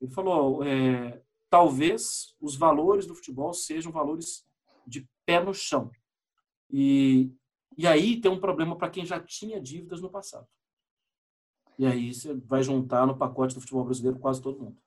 Ele 0.00 0.10
falou, 0.10 0.64
é, 0.64 1.22
talvez 1.52 2.34
os 2.40 2.56
valores 2.56 3.06
do 3.06 3.14
futebol 3.14 3.52
sejam 3.52 3.92
valores 3.92 4.42
de 4.86 5.06
pé 5.26 5.38
no 5.38 5.52
chão. 5.52 5.90
E, 6.70 7.30
e 7.76 7.86
aí 7.86 8.18
tem 8.18 8.30
um 8.30 8.40
problema 8.40 8.74
para 8.74 8.88
quem 8.88 9.04
já 9.04 9.20
tinha 9.20 9.60
dívidas 9.60 10.00
no 10.00 10.10
passado. 10.10 10.48
E 11.78 11.84
aí 11.84 12.14
você 12.14 12.32
vai 12.32 12.62
juntar 12.62 13.06
no 13.06 13.18
pacote 13.18 13.54
do 13.54 13.60
futebol 13.60 13.84
brasileiro 13.84 14.18
quase 14.18 14.40
todo 14.40 14.62
mundo. 14.62 14.78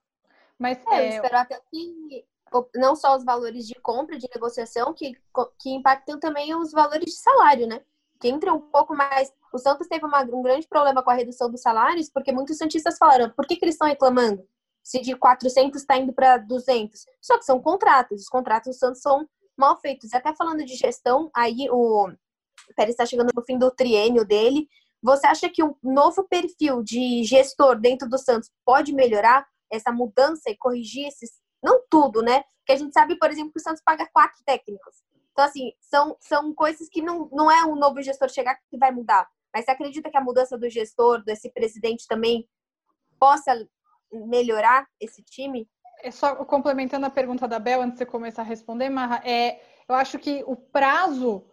Mas 0.58 0.84
é, 0.88 1.18
até 1.18 1.60
que 1.70 2.26
não 2.74 2.96
só 2.96 3.16
os 3.16 3.22
valores 3.22 3.68
de 3.68 3.76
compra, 3.76 4.18
de 4.18 4.28
negociação, 4.34 4.92
que, 4.92 5.16
que 5.60 5.70
impactam 5.70 6.18
também 6.18 6.52
os 6.56 6.72
valores 6.72 7.04
de 7.04 7.16
salário, 7.16 7.68
né? 7.68 7.80
Que 8.18 8.26
entra 8.26 8.52
um 8.52 8.60
pouco 8.60 8.92
mais. 8.92 9.32
O 9.52 9.58
Santos 9.58 9.86
teve 9.86 10.04
uma, 10.04 10.22
um 10.22 10.42
grande 10.42 10.66
problema 10.66 11.00
com 11.00 11.10
a 11.10 11.14
redução 11.14 11.48
dos 11.48 11.60
salários, 11.60 12.10
porque 12.10 12.32
muitos 12.32 12.58
santistas 12.58 12.98
falaram: 12.98 13.30
por 13.30 13.46
que, 13.46 13.54
que 13.54 13.64
eles 13.64 13.76
estão 13.76 13.86
reclamando? 13.86 14.44
Se 14.86 15.00
de 15.00 15.16
400 15.16 15.80
está 15.80 15.96
indo 15.96 16.12
para 16.12 16.36
200. 16.36 17.06
Só 17.20 17.36
que 17.36 17.44
são 17.44 17.60
contratos. 17.60 18.20
Os 18.20 18.28
contratos 18.28 18.76
do 18.76 18.78
Santos 18.78 19.02
são 19.02 19.28
mal 19.56 19.76
feitos. 19.80 20.14
Até 20.14 20.32
falando 20.32 20.64
de 20.64 20.76
gestão, 20.76 21.28
aí 21.34 21.66
o 21.72 22.08
Pérez 22.76 22.92
está 22.92 23.04
chegando 23.04 23.32
no 23.34 23.42
fim 23.42 23.58
do 23.58 23.68
triênio 23.68 24.24
dele. 24.24 24.68
Você 25.02 25.26
acha 25.26 25.48
que 25.48 25.60
um 25.60 25.74
novo 25.82 26.22
perfil 26.28 26.84
de 26.84 27.24
gestor 27.24 27.80
dentro 27.80 28.08
do 28.08 28.16
Santos 28.16 28.48
pode 28.64 28.92
melhorar 28.92 29.44
essa 29.68 29.90
mudança 29.90 30.50
e 30.50 30.56
corrigir 30.56 31.08
esses. 31.08 31.32
Não 31.60 31.82
tudo, 31.90 32.22
né? 32.22 32.44
Porque 32.58 32.72
a 32.72 32.76
gente 32.76 32.92
sabe, 32.92 33.18
por 33.18 33.28
exemplo, 33.28 33.50
que 33.52 33.58
o 33.58 33.62
Santos 33.62 33.82
paga 33.84 34.08
quatro 34.12 34.40
técnicos. 34.46 35.02
Então, 35.32 35.44
assim, 35.44 35.72
são, 35.80 36.16
são 36.20 36.54
coisas 36.54 36.88
que 36.88 37.02
não, 37.02 37.28
não 37.32 37.50
é 37.50 37.64
um 37.64 37.74
novo 37.74 38.00
gestor 38.02 38.28
chegar 38.28 38.56
que 38.70 38.78
vai 38.78 38.92
mudar. 38.92 39.28
Mas 39.52 39.64
você 39.64 39.72
acredita 39.72 40.08
que 40.08 40.16
a 40.16 40.22
mudança 40.22 40.56
do 40.56 40.70
gestor, 40.70 41.24
desse 41.24 41.50
presidente 41.50 42.06
também, 42.06 42.48
possa 43.18 43.66
melhorar 44.12 44.86
esse 45.00 45.22
time? 45.22 45.68
É 46.02 46.10
só 46.10 46.34
complementando 46.44 47.06
a 47.06 47.10
pergunta 47.10 47.48
da 47.48 47.58
Bel, 47.58 47.80
antes 47.80 47.94
de 47.94 47.98
você 47.98 48.06
começar 48.06 48.42
a 48.42 48.44
responder, 48.44 48.90
Marra, 48.90 49.22
é, 49.24 49.60
eu 49.88 49.94
acho 49.94 50.18
que 50.18 50.44
o 50.46 50.56
prazo 50.56 51.44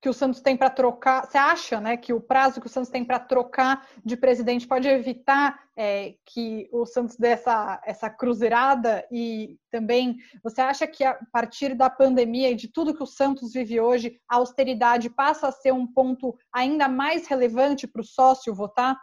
que 0.00 0.08
o 0.08 0.14
Santos 0.14 0.40
tem 0.40 0.56
para 0.56 0.70
trocar, 0.70 1.26
você 1.26 1.36
acha 1.36 1.78
né, 1.78 1.96
que 1.96 2.12
o 2.12 2.20
prazo 2.20 2.60
que 2.60 2.66
o 2.66 2.70
Santos 2.70 2.90
tem 2.90 3.04
para 3.04 3.18
trocar 3.18 3.86
de 4.02 4.16
presidente 4.16 4.66
pode 4.66 4.88
evitar 4.88 5.60
é, 5.76 6.14
que 6.24 6.68
o 6.72 6.86
Santos 6.86 7.16
dê 7.16 7.28
essa, 7.28 7.80
essa 7.84 8.08
cruzeirada? 8.08 9.06
E 9.12 9.58
também, 9.70 10.16
você 10.42 10.62
acha 10.62 10.86
que 10.86 11.04
a 11.04 11.18
partir 11.30 11.74
da 11.74 11.90
pandemia 11.90 12.50
e 12.50 12.54
de 12.54 12.68
tudo 12.68 12.94
que 12.94 13.02
o 13.02 13.06
Santos 13.06 13.52
vive 13.52 13.78
hoje, 13.78 14.18
a 14.26 14.36
austeridade 14.36 15.10
passa 15.10 15.48
a 15.48 15.52
ser 15.52 15.72
um 15.72 15.86
ponto 15.86 16.34
ainda 16.50 16.88
mais 16.88 17.26
relevante 17.26 17.86
para 17.86 18.00
o 18.00 18.04
sócio 18.04 18.54
votar? 18.54 18.96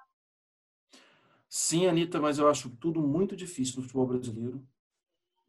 Sim, 1.50 1.88
Anitta, 1.88 2.20
mas 2.20 2.40
eu 2.40 2.48
acho 2.48 2.70
tudo 2.78 3.02
muito 3.02 3.36
difícil 3.36 3.78
no 3.78 3.84
futebol 3.84 4.08
brasileiro. 4.08 4.66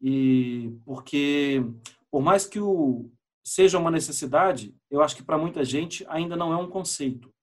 E 0.01 0.71
porque, 0.85 1.61
por 2.09 2.21
mais 2.21 2.45
que 2.45 2.59
o, 2.59 3.11
seja 3.43 3.77
uma 3.77 3.91
necessidade, 3.91 4.75
eu 4.89 5.01
acho 5.01 5.15
que 5.15 5.23
para 5.23 5.37
muita 5.37 5.63
gente 5.63 6.05
ainda 6.07 6.35
não 6.35 6.53
é 6.53 6.57
um 6.57 6.69
conceito. 6.69 7.33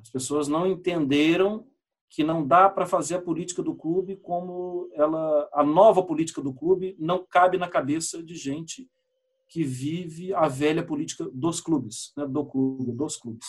As 0.00 0.10
pessoas 0.10 0.48
não 0.48 0.66
entenderam 0.66 1.66
que 2.10 2.22
não 2.22 2.46
dá 2.46 2.68
para 2.68 2.86
fazer 2.86 3.16
a 3.16 3.22
política 3.22 3.62
do 3.62 3.74
clube 3.74 4.16
como 4.16 4.88
ela, 4.92 5.48
a 5.52 5.64
nova 5.64 6.02
política 6.02 6.40
do 6.42 6.52
clube 6.52 6.94
não 6.98 7.24
cabe 7.24 7.58
na 7.58 7.68
cabeça 7.68 8.22
de 8.22 8.36
gente 8.36 8.88
que 9.48 9.64
vive 9.64 10.32
a 10.34 10.46
velha 10.46 10.84
política 10.84 11.28
dos 11.32 11.60
clubes, 11.60 12.12
né, 12.16 12.26
do 12.26 12.44
clube, 12.44 12.92
dos 12.92 13.16
clubes. 13.16 13.46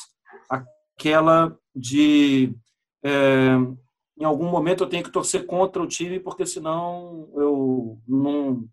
Aquela 0.50 1.58
de 1.76 2.56
é, 3.04 3.56
em 4.18 4.24
algum 4.24 4.50
momento 4.50 4.84
eu 4.84 4.90
tenho 4.90 5.04
que 5.04 5.12
torcer 5.12 5.46
contra 5.46 5.82
o 5.82 5.88
time 5.88 6.20
porque 6.20 6.46
senão 6.46 7.30
eu 7.36 8.00
não, 8.08 8.68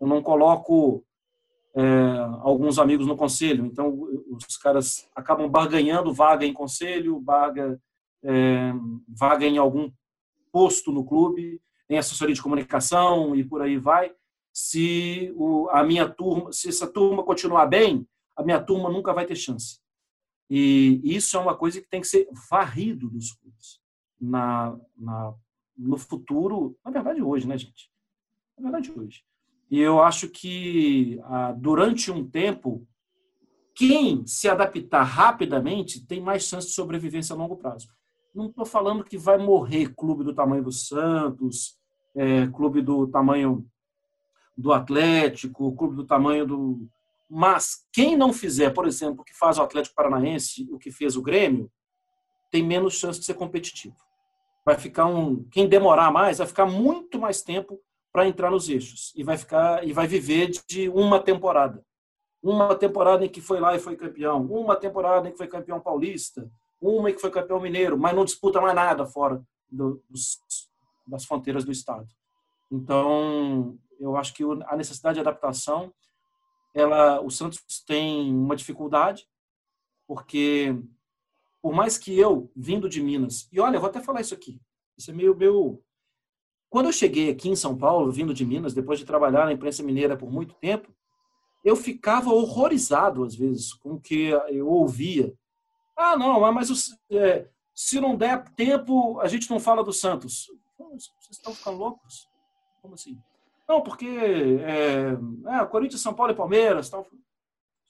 eu 0.00 0.06
não 0.06 0.22
coloco 0.22 1.04
é, 1.74 1.82
alguns 2.40 2.78
amigos 2.78 3.06
no 3.06 3.16
conselho. 3.16 3.66
Então, 3.66 4.08
os 4.30 4.56
caras 4.56 5.08
acabam 5.14 5.48
barganhando 5.48 6.14
vaga 6.14 6.46
em 6.46 6.52
conselho, 6.52 7.20
vaga, 7.20 7.80
é, 8.22 8.72
vaga 9.08 9.44
em 9.44 9.58
algum 9.58 9.90
posto 10.52 10.92
no 10.92 11.04
clube, 11.04 11.60
em 11.90 11.98
assessoria 11.98 12.34
de 12.34 12.42
comunicação 12.42 13.34
e 13.34 13.42
por 13.42 13.60
aí 13.60 13.76
vai. 13.76 14.12
Se 14.52 15.32
o, 15.34 15.68
a 15.70 15.82
minha 15.82 16.08
turma, 16.08 16.52
se 16.52 16.68
essa 16.68 16.86
turma 16.86 17.24
continuar 17.24 17.66
bem, 17.66 18.06
a 18.36 18.44
minha 18.44 18.60
turma 18.60 18.88
nunca 18.88 19.12
vai 19.12 19.26
ter 19.26 19.34
chance. 19.34 19.80
E 20.48 21.00
isso 21.02 21.36
é 21.36 21.40
uma 21.40 21.56
coisa 21.56 21.80
que 21.80 21.88
tem 21.88 22.00
que 22.00 22.06
ser 22.06 22.28
varrido 22.48 23.10
dos 23.10 23.32
clubes 23.32 23.83
na, 24.24 24.76
na, 24.96 25.34
no 25.76 25.96
futuro, 25.98 26.76
na 26.84 26.90
verdade 26.90 27.22
hoje, 27.22 27.46
né, 27.46 27.56
gente? 27.58 27.90
Na 28.58 28.70
verdade 28.70 28.92
hoje. 28.96 29.22
E 29.70 29.80
eu 29.80 30.02
acho 30.02 30.28
que 30.28 31.20
ah, 31.24 31.52
durante 31.52 32.10
um 32.10 32.28
tempo, 32.28 32.86
quem 33.74 34.26
se 34.26 34.48
adaptar 34.48 35.02
rapidamente 35.02 36.06
tem 36.06 36.20
mais 36.20 36.44
chance 36.44 36.68
de 36.68 36.74
sobrevivência 36.74 37.34
a 37.34 37.36
longo 37.36 37.56
prazo. 37.56 37.88
Não 38.34 38.46
estou 38.46 38.64
falando 38.64 39.04
que 39.04 39.18
vai 39.18 39.38
morrer 39.38 39.94
clube 39.94 40.24
do 40.24 40.34
tamanho 40.34 40.62
do 40.62 40.72
Santos, 40.72 41.76
é, 42.14 42.46
clube 42.48 42.82
do 42.82 43.06
tamanho 43.06 43.66
do 44.56 44.72
Atlético, 44.72 45.74
clube 45.74 45.96
do 45.96 46.04
tamanho 46.04 46.46
do. 46.46 46.88
Mas 47.28 47.86
quem 47.92 48.16
não 48.16 48.32
fizer, 48.32 48.70
por 48.70 48.86
exemplo, 48.86 49.22
o 49.22 49.24
que 49.24 49.36
faz 49.36 49.58
o 49.58 49.62
Atlético 49.62 49.96
Paranaense, 49.96 50.68
o 50.70 50.78
que 50.78 50.90
fez 50.90 51.16
o 51.16 51.22
Grêmio, 51.22 51.70
tem 52.50 52.62
menos 52.62 52.94
chance 52.94 53.18
de 53.18 53.26
ser 53.26 53.34
competitivo. 53.34 53.96
Vai 54.64 54.76
ficar 54.78 55.06
um. 55.06 55.44
Quem 55.50 55.68
demorar 55.68 56.10
mais, 56.10 56.38
vai 56.38 56.46
ficar 56.46 56.66
muito 56.66 57.18
mais 57.18 57.42
tempo 57.42 57.80
para 58.12 58.28
entrar 58.28 58.50
nos 58.50 58.68
eixos 58.68 59.12
e 59.16 59.24
vai 59.24 59.36
ficar 59.36 59.86
e 59.86 59.92
vai 59.92 60.06
viver 60.06 60.50
de 60.68 60.88
uma 60.88 61.20
temporada. 61.20 61.84
Uma 62.42 62.74
temporada 62.74 63.24
em 63.24 63.28
que 63.28 63.40
foi 63.40 63.58
lá 63.58 63.74
e 63.74 63.80
foi 63.80 63.96
campeão, 63.96 64.44
uma 64.46 64.76
temporada 64.76 65.28
em 65.28 65.32
que 65.32 65.38
foi 65.38 65.48
campeão 65.48 65.80
paulista, 65.80 66.48
uma 66.80 67.10
em 67.10 67.14
que 67.14 67.20
foi 67.20 67.30
campeão 67.30 67.58
mineiro, 67.60 67.98
mas 67.98 68.14
não 68.14 68.24
disputa 68.24 68.60
mais 68.60 68.74
nada 68.74 69.06
fora 69.06 69.42
do, 69.68 70.02
dos, 70.08 70.38
das 71.06 71.24
fronteiras 71.24 71.64
do 71.64 71.72
estado. 71.72 72.06
Então, 72.70 73.78
eu 73.98 74.16
acho 74.16 74.34
que 74.34 74.44
a 74.66 74.76
necessidade 74.76 75.14
de 75.14 75.20
adaptação, 75.20 75.92
ela, 76.74 77.20
o 77.20 77.30
Santos 77.30 77.62
tem 77.86 78.32
uma 78.32 78.56
dificuldade, 78.56 79.26
porque 80.06 80.76
por 81.64 81.72
mais 81.72 81.96
que 81.96 82.18
eu 82.18 82.52
vindo 82.54 82.90
de 82.90 83.02
Minas, 83.02 83.48
e 83.50 83.58
olha, 83.58 83.80
vou 83.80 83.88
até 83.88 83.98
falar 83.98 84.20
isso 84.20 84.34
aqui, 84.34 84.60
isso 84.98 85.10
é 85.10 85.14
meio 85.14 85.34
meu 85.34 85.82
quando 86.68 86.86
eu 86.86 86.92
cheguei 86.92 87.30
aqui 87.30 87.48
em 87.48 87.56
São 87.56 87.74
Paulo, 87.74 88.12
vindo 88.12 88.34
de 88.34 88.44
Minas, 88.44 88.74
depois 88.74 88.98
de 88.98 89.06
trabalhar 89.06 89.46
na 89.46 89.52
imprensa 89.52 89.82
mineira 89.82 90.14
por 90.14 90.30
muito 90.30 90.52
tempo, 90.56 90.94
eu 91.64 91.74
ficava 91.74 92.28
horrorizado, 92.30 93.24
às 93.24 93.34
vezes, 93.34 93.72
com 93.72 93.92
o 93.94 94.00
que 94.00 94.28
eu 94.50 94.68
ouvia. 94.68 95.32
Ah, 95.96 96.18
não, 96.18 96.40
mas 96.52 96.98
é, 97.10 97.48
se 97.74 97.98
não 97.98 98.14
der 98.14 98.44
tempo, 98.50 99.18
a 99.20 99.28
gente 99.28 99.48
não 99.48 99.58
fala 99.58 99.82
do 99.82 99.92
Santos. 99.92 100.50
Vocês 100.76 101.12
estão 101.30 101.54
ficando 101.54 101.78
loucos? 101.78 102.28
Como 102.82 102.92
assim? 102.92 103.18
Não, 103.66 103.80
porque 103.80 104.06
é, 104.06 105.16
é, 105.46 105.64
Corinthians, 105.66 106.02
São 106.02 106.12
Paulo 106.12 106.32
e 106.32 106.36
Palmeiras. 106.36 106.90
Tal. 106.90 107.06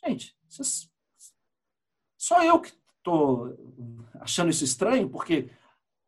Gente, 0.07 0.37
vocês, 0.49 0.89
só 2.17 2.45
eu 2.45 2.61
que 2.61 2.73
estou 3.05 3.55
achando 4.21 4.51
isso 4.51 4.65
estranho, 4.65 5.11
porque 5.11 5.51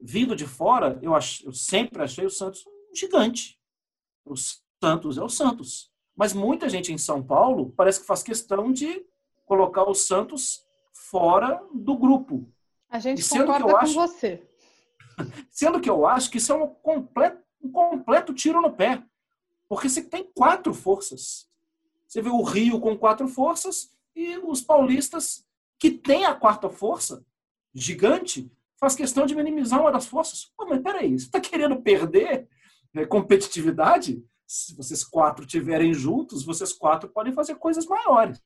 vindo 0.00 0.34
de 0.34 0.46
fora, 0.46 0.98
eu, 1.02 1.14
ach, 1.14 1.42
eu 1.44 1.52
sempre 1.52 2.02
achei 2.02 2.24
o 2.24 2.30
Santos 2.30 2.66
um 2.66 2.94
gigante. 2.94 3.60
O 4.24 4.34
Santos 4.82 5.18
é 5.18 5.22
o 5.22 5.28
Santos. 5.28 5.92
Mas 6.16 6.32
muita 6.32 6.68
gente 6.68 6.92
em 6.92 6.98
São 6.98 7.22
Paulo 7.22 7.72
parece 7.76 8.00
que 8.00 8.06
faz 8.06 8.22
questão 8.22 8.72
de 8.72 9.04
colocar 9.44 9.84
o 9.84 9.94
Santos 9.94 10.64
fora 10.92 11.62
do 11.74 11.96
grupo. 11.96 12.50
A 12.88 12.98
gente 12.98 13.28
concorda 13.28 13.64
com 13.64 13.76
acho, 13.76 13.94
você. 13.94 14.48
Sendo 15.50 15.80
que 15.80 15.90
eu 15.90 16.06
acho 16.06 16.30
que 16.30 16.38
isso 16.38 16.52
é 16.52 16.54
um 16.54 16.68
completo, 16.68 17.42
um 17.62 17.70
completo 17.70 18.32
tiro 18.32 18.60
no 18.62 18.72
pé. 18.72 19.02
Porque 19.68 19.88
você 19.88 20.02
tem 20.02 20.24
quatro 20.24 20.72
forças. 20.72 21.48
Você 22.06 22.22
vê 22.22 22.30
o 22.30 22.42
Rio 22.42 22.80
com 22.80 22.96
quatro 22.96 23.28
forças 23.28 23.92
e 24.14 24.38
os 24.38 24.62
paulistas, 24.62 25.44
que 25.78 25.90
tem 25.90 26.24
a 26.24 26.34
quarta 26.34 26.68
força, 26.68 27.24
gigante, 27.74 28.50
faz 28.78 28.94
questão 28.94 29.26
de 29.26 29.34
minimizar 29.34 29.80
uma 29.80 29.92
das 29.92 30.06
forças. 30.06 30.52
Pô, 30.56 30.66
mas 30.66 30.80
peraí, 30.80 31.18
você 31.18 31.26
está 31.26 31.40
querendo 31.40 31.80
perder 31.80 32.48
né, 32.94 33.04
competitividade? 33.04 34.24
Se 34.46 34.76
vocês 34.76 35.04
quatro 35.04 35.44
estiverem 35.44 35.92
juntos, 35.92 36.44
vocês 36.44 36.72
quatro 36.72 37.08
podem 37.08 37.32
fazer 37.32 37.56
coisas 37.56 37.86
maiores. 37.86 38.40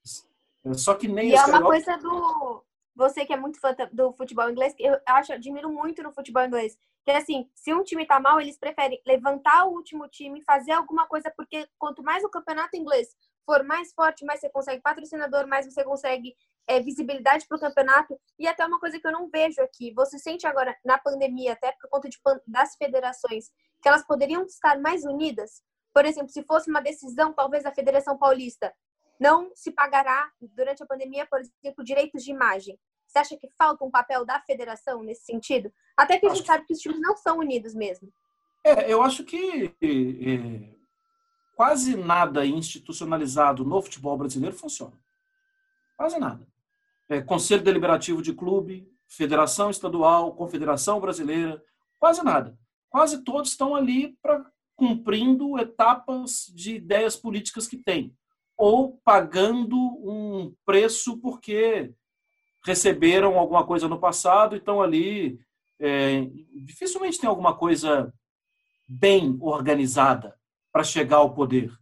É, 0.65 0.75
só 0.75 0.95
que 0.95 1.07
nem 1.07 1.31
e 1.31 1.35
é 1.35 1.45
uma 1.45 1.63
coisa 1.63 1.97
do 1.99 2.65
você 2.95 3.25
que 3.25 3.33
é 3.33 3.37
muito 3.37 3.59
fã 3.59 3.75
do 3.93 4.13
futebol 4.13 4.51
inglês, 4.51 4.75
eu 4.79 4.99
acho, 5.07 5.33
admiro 5.33 5.73
muito 5.73 6.03
no 6.03 6.13
futebol 6.13 6.45
inglês, 6.45 6.77
que 7.05 7.11
assim, 7.11 7.49
se 7.55 7.73
um 7.73 7.83
time 7.83 8.05
tá 8.05 8.21
mal, 8.21 8.41
eles 8.41 8.59
preferem 8.59 9.01
levantar 9.07 9.65
o 9.65 9.73
último 9.73 10.07
time, 10.09 10.43
fazer 10.43 10.73
alguma 10.73 11.07
coisa, 11.07 11.33
porque 11.35 11.67
quanto 11.79 12.03
mais 12.03 12.23
o 12.25 12.29
campeonato 12.29 12.77
inglês 12.77 13.09
for 13.47 13.65
mais 13.65 13.93
forte, 13.95 14.25
mais 14.25 14.41
você 14.41 14.51
consegue 14.51 14.83
patrocinador, 14.83 15.47
mais 15.47 15.65
você 15.65 15.83
consegue 15.83 16.37
é, 16.71 16.81
visibilidade 16.81 17.47
para 17.49 17.57
o 17.57 17.61
campeonato. 17.61 18.17
E 18.39 18.47
até 18.47 18.65
uma 18.65 18.79
coisa 18.79 19.01
que 19.01 19.07
eu 19.07 19.11
não 19.11 19.29
vejo 19.29 19.61
aqui, 19.61 19.93
você 19.93 20.19
sente 20.21 20.47
agora 20.47 20.77
na 20.85 20.97
pandemia, 20.99 21.55
até 21.55 21.73
por 21.73 21.91
conta 21.91 22.09
de, 22.09 22.17
das 22.47 22.77
federações, 22.77 23.51
que 23.83 23.89
elas 23.89 24.07
poderiam 24.07 24.45
estar 24.45 24.79
mais 24.81 25.05
unidas. 25.05 25.63
Por 25.93 26.05
exemplo, 26.05 26.29
se 26.29 26.45
fosse 26.45 26.71
uma 26.71 26.81
decisão, 26.81 27.33
talvez 27.33 27.65
da 27.65 27.75
Federação 27.75 28.17
Paulista, 28.17 28.73
não 29.19 29.51
se 29.53 29.73
pagará 29.73 30.31
durante 30.41 30.81
a 30.83 30.87
pandemia, 30.87 31.27
por 31.29 31.41
exemplo, 31.41 31.85
direitos 31.85 32.23
de 32.23 32.31
imagem. 32.31 32.79
Você 33.09 33.19
acha 33.19 33.37
que 33.37 33.49
falta 33.59 33.85
um 33.85 33.91
papel 33.91 34.25
da 34.25 34.41
federação 34.41 35.03
nesse 35.03 35.25
sentido? 35.25 35.73
Até 35.97 36.19
que 36.19 36.27
a 36.27 36.33
gente 36.33 36.47
sabe 36.47 36.65
que 36.65 36.73
os 36.73 36.79
times 36.79 37.01
não 37.01 37.17
são 37.17 37.39
unidos 37.39 37.75
mesmo. 37.75 38.09
É, 38.63 38.93
eu 38.93 39.03
acho 39.03 39.25
que 39.25 39.75
é, 39.83 40.77
quase 41.57 41.97
nada 41.97 42.47
institucionalizado 42.47 43.65
no 43.65 43.83
futebol 43.83 44.17
brasileiro 44.17 44.57
funciona. 44.57 44.97
Quase 45.97 46.19
nada. 46.21 46.47
É, 47.11 47.21
Conselho 47.21 47.65
Deliberativo 47.65 48.23
de 48.23 48.33
Clube, 48.33 48.89
Federação 49.09 49.69
Estadual, 49.69 50.33
Confederação 50.37 51.01
Brasileira, 51.01 51.61
quase 51.99 52.23
nada. 52.23 52.57
Quase 52.89 53.25
todos 53.25 53.51
estão 53.51 53.75
ali 53.75 54.17
para 54.23 54.45
cumprindo 54.77 55.59
etapas 55.59 56.47
de 56.55 56.77
ideias 56.77 57.17
políticas 57.17 57.67
que 57.67 57.77
têm, 57.77 58.15
ou 58.57 58.99
pagando 59.05 59.77
um 59.77 60.55
preço 60.65 61.19
porque 61.19 61.93
receberam 62.65 63.39
alguma 63.39 63.67
coisa 63.67 63.89
no 63.89 63.99
passado 63.99 64.55
e 64.55 64.59
estão 64.59 64.81
ali. 64.81 65.39
É, 65.81 66.27
dificilmente 66.65 67.19
tem 67.19 67.29
alguma 67.29 67.57
coisa 67.57 68.13
bem 68.89 69.37
organizada 69.41 70.39
para 70.73 70.85
chegar 70.85 71.17
ao 71.17 71.35
poder. 71.35 71.73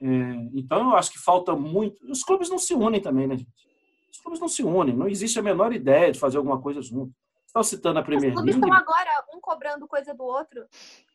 É, 0.00 0.06
então, 0.54 0.90
eu 0.90 0.96
acho 0.96 1.10
que 1.10 1.18
falta 1.18 1.56
muito. 1.56 1.96
Os 2.10 2.22
clubes 2.22 2.48
não 2.48 2.58
se 2.58 2.74
unem 2.74 3.00
também, 3.00 3.26
né, 3.26 3.36
gente? 3.36 3.71
Os 4.12 4.20
clubes 4.20 4.40
não 4.40 4.48
se 4.48 4.62
unem, 4.62 4.94
não 4.94 5.08
existe 5.08 5.38
a 5.38 5.42
menor 5.42 5.72
ideia 5.72 6.12
de 6.12 6.18
fazer 6.18 6.36
alguma 6.36 6.60
coisa 6.60 6.82
junto. 6.82 7.14
Estão 7.46 7.62
citando 7.62 7.98
a 7.98 8.02
Premier 8.02 8.34
League. 8.34 8.50
Os 8.50 8.54
clubes 8.54 8.54
estão 8.54 8.72
agora 8.72 9.24
um 9.34 9.40
cobrando 9.40 9.88
coisa 9.88 10.14
do 10.14 10.22
outro. 10.22 10.66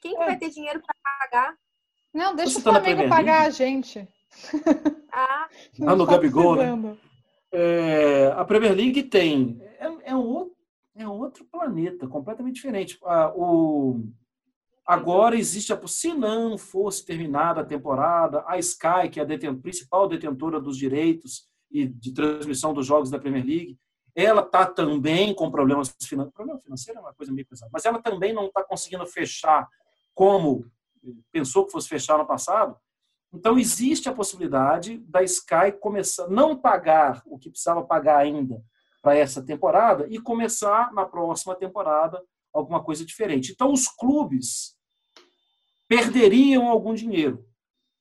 Quem 0.02 0.16
que 0.16 0.22
é. 0.22 0.26
vai 0.26 0.38
ter 0.38 0.50
dinheiro 0.50 0.82
para 0.82 0.96
pagar? 1.20 1.56
Não, 2.14 2.36
deixa 2.36 2.58
o 2.58 2.62
Flamengo 2.62 3.08
pagar 3.08 3.46
a 3.46 3.50
gente. 3.52 4.08
Ah, 5.12 5.48
ah 5.86 5.96
no 5.96 6.06
Gabigol, 6.06 6.56
né? 6.56 6.98
É, 7.52 8.34
a 8.36 8.44
Premier 8.44 8.76
League 8.76 9.04
tem. 9.04 9.62
É, 9.80 10.12
é, 10.12 10.16
um, 10.16 10.52
é 10.96 11.08
outro 11.08 11.46
planeta, 11.46 12.08
completamente 12.08 12.56
diferente. 12.56 12.98
Ah, 13.04 13.32
o, 13.36 14.04
agora 14.86 15.36
existe 15.36 15.72
a 15.72 15.88
se 15.88 16.14
não 16.14 16.58
fosse 16.58 17.06
terminada 17.06 17.62
a 17.62 17.66
temporada, 17.66 18.44
a 18.48 18.58
Sky, 18.58 19.10
que 19.12 19.20
é 19.20 19.24
a 19.24 19.26
deten, 19.26 19.56
principal 19.56 20.08
detentora 20.08 20.60
dos 20.60 20.78
direitos 20.78 21.48
e 21.72 21.88
de 21.88 22.14
transmissão 22.14 22.74
dos 22.74 22.86
jogos 22.86 23.10
da 23.10 23.20
Premier 23.20 23.46
League, 23.46 23.78
ela 24.16 24.42
está 24.42 24.66
também 24.66 25.34
com 25.34 25.52
problemas 25.52 25.96
financeiros. 26.02 26.34
Problema 26.34 26.60
financeiro 26.60 27.00
é 27.00 27.02
uma 27.02 27.14
coisa 27.14 27.32
meio 27.32 27.48
pesada, 27.48 27.70
mas 27.72 27.86
ela 27.86 28.02
também 28.02 28.34
não 28.34 28.48
está 28.48 28.64
conseguindo 28.64 29.06
fechar 29.06 29.68
como 30.16 30.66
pensou 31.32 31.66
que 31.66 31.72
fosse 31.72 31.88
fechar 31.88 32.18
no 32.18 32.26
passado. 32.26 32.76
Então, 33.32 33.60
existe 33.60 34.10
a 34.10 34.14
possibilidade 34.14 34.98
da 35.00 35.22
Sky 35.22 35.72
começar, 35.80 36.28
não 36.30 36.56
pagar 36.56 37.22
o 37.26 37.38
que 37.38 37.50
precisava 37.50 37.84
pagar 37.84 38.18
ainda 38.18 38.60
para 39.02 39.16
essa 39.16 39.44
temporada 39.44 40.08
e 40.10 40.20
começar 40.20 40.92
na 40.94 41.06
próxima 41.06 41.56
temporada 41.56 42.22
alguma 42.54 42.84
coisa 42.84 43.06
diferente. 43.06 43.52
Então, 43.52 43.72
os 43.72 43.88
clubes 43.88 44.76
perderiam 45.88 46.68
algum 46.68 46.94
dinheiro. 46.94 47.47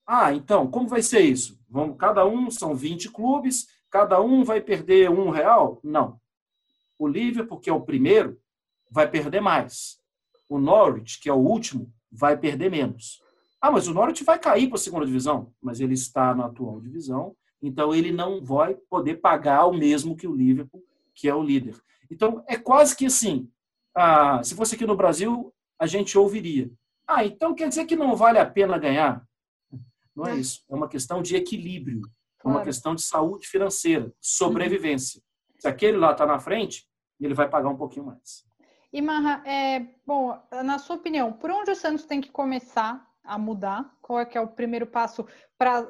Ah, 0.06 0.32
então, 0.32 0.70
como 0.70 0.86
vai 0.86 1.02
ser 1.02 1.20
isso? 1.20 1.58
Vamos, 1.68 1.96
cada 1.98 2.24
um, 2.24 2.50
são 2.50 2.74
20 2.76 3.10
clubes, 3.10 3.66
cada 3.90 4.20
um 4.20 4.44
vai 4.44 4.60
perder 4.60 5.10
um 5.10 5.30
real? 5.30 5.80
Não. 5.82 6.20
O 6.98 7.08
Liverpool, 7.08 7.58
que 7.58 7.68
é 7.68 7.72
o 7.72 7.80
primeiro, 7.80 8.40
vai 8.90 9.10
perder 9.10 9.40
mais. 9.40 9.98
O 10.48 10.58
Norwich, 10.58 11.18
que 11.18 11.28
é 11.28 11.32
o 11.32 11.38
último, 11.38 11.92
vai 12.10 12.36
perder 12.36 12.70
menos. 12.70 13.20
Ah, 13.60 13.70
mas 13.70 13.88
o 13.88 13.94
Norwich 13.94 14.22
vai 14.22 14.38
cair 14.38 14.68
para 14.68 14.76
a 14.76 14.80
segunda 14.80 15.04
divisão, 15.04 15.52
mas 15.60 15.80
ele 15.80 15.94
está 15.94 16.34
na 16.34 16.46
atual 16.46 16.80
divisão, 16.80 17.34
então 17.60 17.94
ele 17.94 18.12
não 18.12 18.40
vai 18.44 18.76
poder 18.88 19.16
pagar 19.16 19.66
o 19.66 19.72
mesmo 19.72 20.16
que 20.16 20.28
o 20.28 20.34
Liverpool, 20.34 20.84
que 21.14 21.28
é 21.28 21.34
o 21.34 21.42
líder. 21.42 21.74
Então 22.10 22.44
é 22.46 22.56
quase 22.56 22.94
que 22.94 23.06
assim, 23.06 23.50
ah, 23.94 24.40
se 24.44 24.54
fosse 24.54 24.76
aqui 24.76 24.86
no 24.86 24.96
Brasil, 24.96 25.52
a 25.78 25.86
gente 25.86 26.16
ouviria. 26.16 26.70
Ah, 27.06 27.24
então 27.24 27.54
quer 27.54 27.68
dizer 27.68 27.86
que 27.86 27.96
não 27.96 28.14
vale 28.14 28.38
a 28.38 28.46
pena 28.46 28.78
ganhar? 28.78 29.26
Não 30.16 30.26
é, 30.26 30.33
é. 30.33 30.37
isso. 30.37 30.64
É 30.68 30.74
uma 30.74 30.88
questão 30.88 31.20
de 31.20 31.37
equilíbrio, 31.37 32.02
é 32.44 32.48
uma 32.48 32.62
questão 32.62 32.94
de 32.94 33.02
saúde 33.02 33.46
financeira, 33.46 34.12
sobrevivência. 34.20 35.20
Uhum. 35.20 35.57
Se 35.61 35.68
aquele 35.68 35.96
lá 35.96 36.12
está 36.12 36.24
na 36.24 36.38
frente, 36.38 36.88
ele 37.20 37.35
vai 37.35 37.48
pagar 37.48 37.68
um 37.68 37.76
pouquinho 37.76 38.07
mais. 38.07 38.44
E 38.92 39.02
Marra, 39.02 39.42
é, 39.46 39.87
bom, 40.07 40.40
na 40.64 40.79
sua 40.79 40.96
opinião, 40.96 41.33
por 41.33 41.50
onde 41.50 41.70
o 41.70 41.76
Santos 41.76 42.05
tem 42.05 42.20
que 42.20 42.31
começar 42.31 43.07
a 43.22 43.37
mudar? 43.38 43.94
Qual 44.00 44.18
é 44.18 44.24
que 44.24 44.38
é 44.38 44.40
o 44.40 44.48
primeiro 44.48 44.87
passo 44.87 45.26
para 45.59 45.87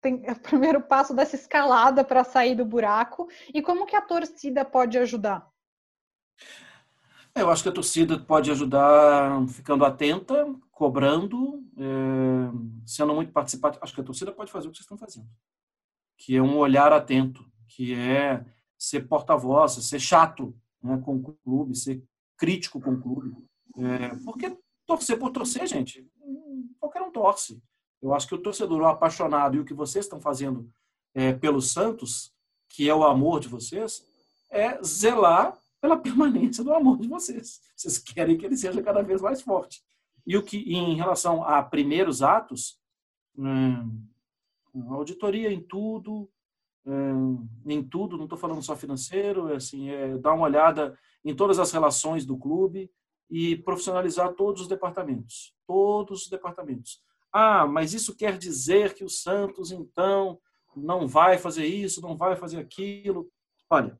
tem 0.00 0.24
o 0.30 0.40
primeiro 0.40 0.80
passo 0.80 1.14
dessa 1.14 1.36
escalada 1.36 2.04
para 2.04 2.24
sair 2.24 2.54
do 2.54 2.64
buraco 2.64 3.28
e 3.54 3.62
como 3.62 3.86
que 3.86 3.96
a 3.96 4.00
torcida 4.00 4.64
pode 4.64 4.98
ajudar? 4.98 5.48
Eu 7.34 7.48
acho 7.48 7.62
que 7.62 7.68
a 7.68 7.72
torcida 7.72 8.18
pode 8.18 8.50
ajudar 8.50 9.46
ficando 9.48 9.84
atenta, 9.84 10.52
cobrando, 10.80 11.62
é, 11.76 12.86
sendo 12.86 13.14
muito 13.14 13.32
participativa. 13.32 13.84
Acho 13.84 13.94
que 13.94 14.00
a 14.00 14.04
torcida 14.04 14.32
pode 14.32 14.50
fazer 14.50 14.66
o 14.66 14.70
que 14.70 14.78
vocês 14.78 14.86
estão 14.86 14.96
fazendo, 14.96 15.28
que 16.16 16.34
é 16.34 16.40
um 16.40 16.56
olhar 16.56 16.90
atento, 16.90 17.44
que 17.68 17.92
é 17.92 18.42
ser 18.78 19.06
porta-voz, 19.06 19.72
ser 19.72 20.00
chato 20.00 20.56
né, 20.82 20.96
com 21.04 21.16
o 21.16 21.36
clube, 21.44 21.76
ser 21.76 22.02
crítico 22.38 22.80
com 22.80 22.92
o 22.92 22.98
clube. 22.98 23.36
É, 23.76 24.16
porque 24.24 24.56
torcer 24.86 25.18
por 25.18 25.30
torcer, 25.32 25.66
gente, 25.66 26.10
qualquer 26.78 27.02
um 27.02 27.12
torce. 27.12 27.62
Eu 28.00 28.14
acho 28.14 28.26
que 28.26 28.34
o 28.34 28.42
torcedor 28.42 28.80
o 28.80 28.86
apaixonado 28.86 29.56
e 29.56 29.60
o 29.60 29.66
que 29.66 29.74
vocês 29.74 30.06
estão 30.06 30.18
fazendo 30.18 30.66
é, 31.12 31.34
pelo 31.34 31.60
Santos, 31.60 32.32
que 32.70 32.88
é 32.88 32.94
o 32.94 33.04
amor 33.04 33.38
de 33.38 33.48
vocês, 33.48 34.02
é 34.50 34.82
zelar 34.82 35.58
pela 35.78 35.98
permanência 36.00 36.64
do 36.64 36.72
amor 36.72 36.96
de 36.96 37.06
vocês. 37.06 37.60
Vocês 37.76 37.98
querem 37.98 38.38
que 38.38 38.46
ele 38.46 38.56
seja 38.56 38.82
cada 38.82 39.02
vez 39.02 39.20
mais 39.20 39.42
forte. 39.42 39.84
E 40.30 40.36
o 40.36 40.44
que, 40.44 40.58
em 40.58 40.94
relação 40.94 41.42
a 41.42 41.60
primeiros 41.60 42.22
atos, 42.22 42.78
hum, 43.36 44.06
auditoria 44.90 45.52
em 45.52 45.60
tudo, 45.60 46.30
hum, 46.86 47.48
em 47.66 47.82
tudo, 47.82 48.16
não 48.16 48.26
estou 48.26 48.38
falando 48.38 48.62
só 48.62 48.76
financeiro, 48.76 49.48
é 49.48 49.56
assim, 49.56 49.88
é 49.88 50.16
dar 50.18 50.34
uma 50.34 50.44
olhada 50.44 50.96
em 51.24 51.34
todas 51.34 51.58
as 51.58 51.72
relações 51.72 52.24
do 52.24 52.38
clube, 52.38 52.88
e 53.28 53.56
profissionalizar 53.56 54.32
todos 54.34 54.62
os 54.62 54.68
departamentos. 54.68 55.52
Todos 55.66 56.22
os 56.22 56.28
departamentos. 56.28 57.02
Ah, 57.32 57.66
mas 57.66 57.92
isso 57.92 58.14
quer 58.14 58.38
dizer 58.38 58.94
que 58.94 59.02
o 59.02 59.08
Santos, 59.08 59.72
então, 59.72 60.40
não 60.76 61.08
vai 61.08 61.38
fazer 61.38 61.66
isso, 61.66 62.00
não 62.00 62.16
vai 62.16 62.36
fazer 62.36 62.58
aquilo. 62.58 63.28
Olha, 63.68 63.98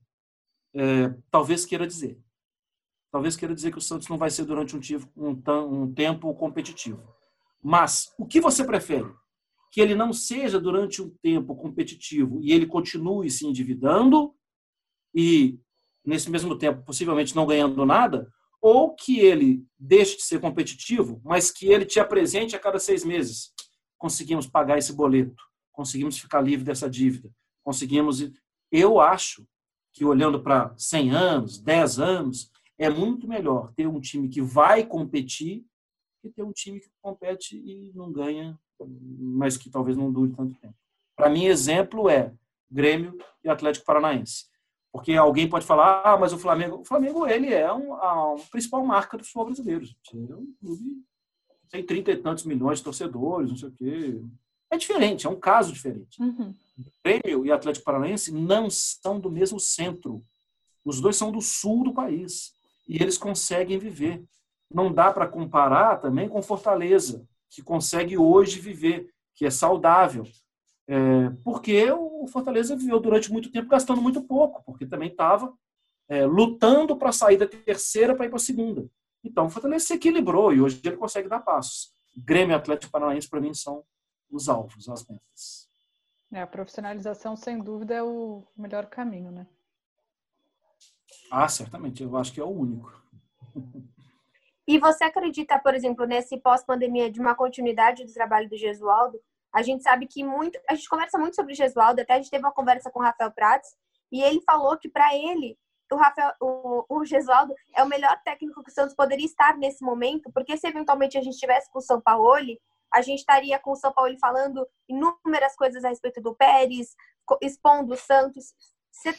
é, 0.77 1.13
talvez 1.29 1.67
queira 1.67 1.89
dizer. 1.89 2.23
Talvez 3.13 3.37
queira 3.37 3.55
dizer 3.55 3.73
que 3.73 3.79
o 3.79 3.83
Santos 3.83 4.09
não 4.09 4.19
vai 4.19 4.31
ser 4.31 4.45
durante 4.45 4.77
um, 4.77 4.81
um, 5.17 5.83
um 5.83 5.93
tempo 5.93 6.33
competitivo. 6.35 7.03
Mas 7.63 8.13
o 8.19 8.27
que 8.27 8.41
você 8.41 8.65
prefere? 8.65 9.11
Que 9.73 9.81
ele 9.81 9.95
não 9.95 10.13
seja 10.13 10.61
durante 10.61 11.03
um 11.03 11.11
tempo 11.23 11.55
competitivo 11.57 12.41
e 12.43 12.53
ele 12.53 12.67
continue 12.67 13.31
se 13.31 13.47
endividando 13.47 14.35
e, 15.15 15.59
nesse 16.05 16.31
mesmo 16.31 16.57
tempo, 16.57 16.85
possivelmente 16.85 17.35
não 17.35 17.47
ganhando 17.47 17.85
nada? 17.85 18.31
ou 18.61 18.95
que 18.95 19.19
ele 19.21 19.65
deixe 19.79 20.17
de 20.17 20.23
ser 20.23 20.41
competitivo, 20.41 21.21
mas 21.25 21.51
que 21.51 21.67
ele 21.67 21.87
te 21.87 21.99
apresente 21.99 22.55
a 22.55 22.59
cada 22.59 22.79
seis 22.79 23.05
meses. 23.05 23.53
conseguimos 23.97 24.47
pagar 24.47 24.79
esse 24.79 24.93
boleto, 24.95 25.43
conseguimos 25.73 26.19
ficar 26.19 26.41
livre 26.41 26.65
dessa 26.65 26.89
dívida, 26.89 27.31
conseguimos. 27.63 28.31
Eu 28.73 28.99
acho 28.99 29.47
que 29.93 30.05
olhando 30.05 30.43
para 30.43 30.75
100 30.79 31.11
anos, 31.11 31.59
10 31.59 31.99
anos, 31.99 32.51
é 32.81 32.89
muito 32.91 33.29
melhor 33.29 33.73
ter 33.75 33.87
um 33.87 34.01
time 34.01 34.29
que 34.29 34.41
vai 34.41 34.85
competir 34.85 35.65
que 36.21 36.29
ter 36.29 36.43
um 36.43 36.53
time 36.53 36.81
que 36.81 36.91
compete 37.01 37.57
e 37.57 37.93
não 37.95 38.13
ganha, 38.13 38.59
mas 39.19 39.57
que 39.57 39.71
talvez 39.71 39.97
não 39.97 40.13
dure 40.13 40.33
tanto 40.33 40.59
tempo. 40.61 40.75
Para 41.17 41.31
mim, 41.31 41.47
exemplo 41.47 42.09
é 42.11 42.35
Grêmio 42.71 43.17
e 43.43 43.49
Atlético 43.49 43.87
Paranaense. 43.87 44.47
Porque 44.93 45.13
alguém 45.13 45.49
pode 45.49 45.65
falar, 45.65 46.03
ah, 46.05 46.19
mas 46.19 46.33
o 46.33 46.39
Flamengo, 46.39 46.81
o 46.81 46.85
Flamengo 46.85 47.27
ele 47.27 47.55
é 47.55 47.73
um, 47.73 47.95
a, 47.95 48.37
principal 48.51 48.85
marca 48.85 49.17
do 49.17 49.25
futebol 49.25 49.47
brasileiro. 49.47 49.87
Ele 50.13 50.33
é 50.33 50.37
um 50.37 50.53
clube 50.61 51.05
tem 51.71 51.87
trinta 51.87 52.11
e 52.11 52.17
tantos 52.17 52.45
milhões 52.45 52.79
de 52.79 52.85
torcedores, 52.85 53.51
não 53.51 53.57
sei 53.57 53.69
o 53.69 53.73
quê. 53.73 54.21
É 54.71 54.77
diferente, 54.77 55.27
é 55.27 55.31
um 55.31 55.39
caso 55.39 55.73
diferente. 55.73 56.21
Uhum. 56.21 56.53
Grêmio 57.05 57.47
e 57.47 57.53
Atlético 57.53 57.85
Paranaense 57.85 58.33
não 58.33 58.69
são 58.69 59.21
do 59.21 59.31
mesmo 59.31 59.61
centro. 59.61 60.25
Os 60.85 61.01
dois 61.01 61.17
são 61.17 61.31
do 61.31 61.41
sul 61.41 61.85
do 61.85 61.95
país. 61.95 62.53
E 62.91 63.01
eles 63.01 63.17
conseguem 63.17 63.79
viver. 63.79 64.21
Não 64.69 64.93
dá 64.93 65.13
para 65.13 65.29
comparar 65.29 66.01
também 66.01 66.29
com 66.29 66.43
Fortaleza, 66.43 67.25
que 67.49 67.63
consegue 67.63 68.19
hoje 68.19 68.59
viver, 68.59 69.09
que 69.37 69.47
é 69.47 69.51
saudável. 69.51 70.25
É, 70.89 71.31
porque 71.45 71.89
o 71.93 72.27
Fortaleza 72.27 72.75
viveu 72.75 72.99
durante 72.99 73.31
muito 73.31 73.53
tempo 73.53 73.69
gastando 73.69 74.03
muito 74.03 74.21
pouco, 74.25 74.61
porque 74.65 74.85
também 74.85 75.09
estava 75.09 75.55
é, 76.09 76.27
lutando 76.27 76.97
para 76.97 77.13
sair 77.13 77.37
da 77.37 77.47
terceira 77.47 78.17
para 78.17 78.27
ir 78.27 78.29
para 78.29 78.39
a 78.39 78.41
segunda. 78.41 78.91
Então 79.23 79.47
o 79.47 79.51
Fortaleza 79.51 79.87
se 79.87 79.95
equilibrou 79.95 80.53
e 80.53 80.61
hoje 80.61 80.81
ele 80.83 80.97
consegue 80.97 81.29
dar 81.29 81.39
passos. 81.39 81.95
Grêmio 82.17 82.57
Atlético 82.57 82.91
Paranaense, 82.91 83.31
para 83.31 83.41
mim, 83.41 83.55
são 83.55 83.85
os 84.29 84.49
alvos, 84.49 84.89
as 84.89 85.07
metas. 85.07 85.71
É, 86.33 86.43
a 86.43 86.47
profissionalização, 86.47 87.37
sem 87.37 87.57
dúvida, 87.61 87.95
é 87.95 88.03
o 88.03 88.43
melhor 88.57 88.87
caminho, 88.87 89.31
né? 89.31 89.47
Ah, 91.31 91.49
certamente. 91.49 92.03
Eu 92.03 92.17
acho 92.17 92.33
que 92.33 92.41
é 92.41 92.45
o 92.45 92.49
único. 92.49 92.93
E 94.67 94.79
você 94.79 95.05
acredita, 95.05 95.59
por 95.59 95.75
exemplo, 95.75 96.07
nesse 96.07 96.39
pós-pandemia 96.39 97.11
de 97.11 97.21
uma 97.21 97.35
continuidade 97.35 98.05
do 98.05 98.13
trabalho 98.13 98.49
do 98.49 98.57
Gesualdo? 98.57 99.21
A 99.53 99.63
gente 99.63 99.83
sabe 99.83 100.07
que 100.07 100.23
muito, 100.23 100.59
a 100.69 100.75
gente 100.75 100.89
conversa 100.89 101.19
muito 101.19 101.35
sobre 101.35 101.53
o 101.53 101.57
Gesualdo, 101.57 102.01
até 102.01 102.15
a 102.15 102.17
gente 102.17 102.31
teve 102.31 102.45
uma 102.45 102.53
conversa 102.53 102.91
com 102.91 103.01
o 103.01 103.03
Rafael 103.03 103.33
Prats, 103.33 103.77
e 104.13 104.23
ele 104.23 104.41
falou 104.43 104.79
que 104.79 104.89
para 104.89 105.15
ele 105.15 105.59
o 105.93 105.97
Rafael, 105.97 106.33
o, 106.41 106.85
o 106.89 107.05
Gesualdo 107.05 107.53
é 107.75 107.83
o 107.83 107.89
melhor 107.89 108.17
técnico 108.25 108.63
que 108.63 108.71
o 108.71 108.73
Santos 108.73 108.95
poderia 108.95 109.27
estar 109.27 109.57
nesse 109.57 109.85
momento, 109.85 110.31
porque 110.33 110.57
se 110.57 110.69
eventualmente 110.69 111.19
a 111.19 111.23
gente 111.23 111.35
estivesse 111.35 111.69
com 111.71 111.81
o 111.81 111.83
São 111.83 112.01
Paulo, 112.01 112.57
a 112.93 113.03
gente 113.03 113.21
estaria 113.21 113.59
com 113.59 113.73
o 113.73 113.77
São 113.77 113.93
Paulo 113.93 114.17
falando 114.21 114.67
inúmeras 114.89 115.57
coisas 115.57 115.85
a 115.85 115.89
respeito 115.89 116.21
do 116.21 116.35
Pérez, 116.35 116.95
expondo 117.41 117.95
o 117.95 117.97
Santos. 117.97 118.55
Você, 118.91 119.11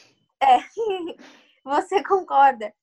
é, 0.41 0.60
você 1.63 2.04
concorda 2.04 2.74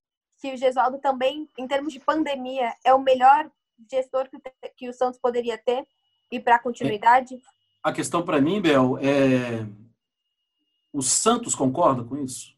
que 0.40 0.54
o 0.54 0.56
Gesualdo 0.56 0.98
também, 0.98 1.48
em 1.58 1.66
termos 1.66 1.92
de 1.92 2.00
pandemia, 2.00 2.72
é 2.84 2.94
o 2.94 3.00
melhor 3.00 3.50
gestor 3.90 4.28
que, 4.28 4.38
que 4.76 4.88
o 4.88 4.92
Santos 4.92 5.18
poderia 5.20 5.58
ter 5.58 5.86
e 6.30 6.38
para 6.38 6.58
continuidade? 6.58 7.40
A 7.82 7.92
questão 7.92 8.24
para 8.24 8.40
mim, 8.40 8.60
Bel, 8.60 8.98
é 8.98 9.66
o 10.92 11.02
Santos 11.02 11.54
concorda 11.54 12.02
com 12.04 12.16
isso? 12.16 12.56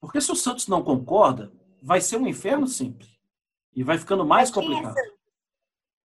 Porque 0.00 0.20
se 0.20 0.32
o 0.32 0.36
Santos 0.36 0.66
não 0.66 0.82
concorda, 0.82 1.52
vai 1.82 2.00
ser 2.00 2.16
um 2.16 2.26
inferno 2.26 2.66
sempre. 2.66 3.08
E 3.74 3.84
vai 3.84 3.98
ficando 3.98 4.24
mais 4.24 4.50
complicado. 4.50 4.94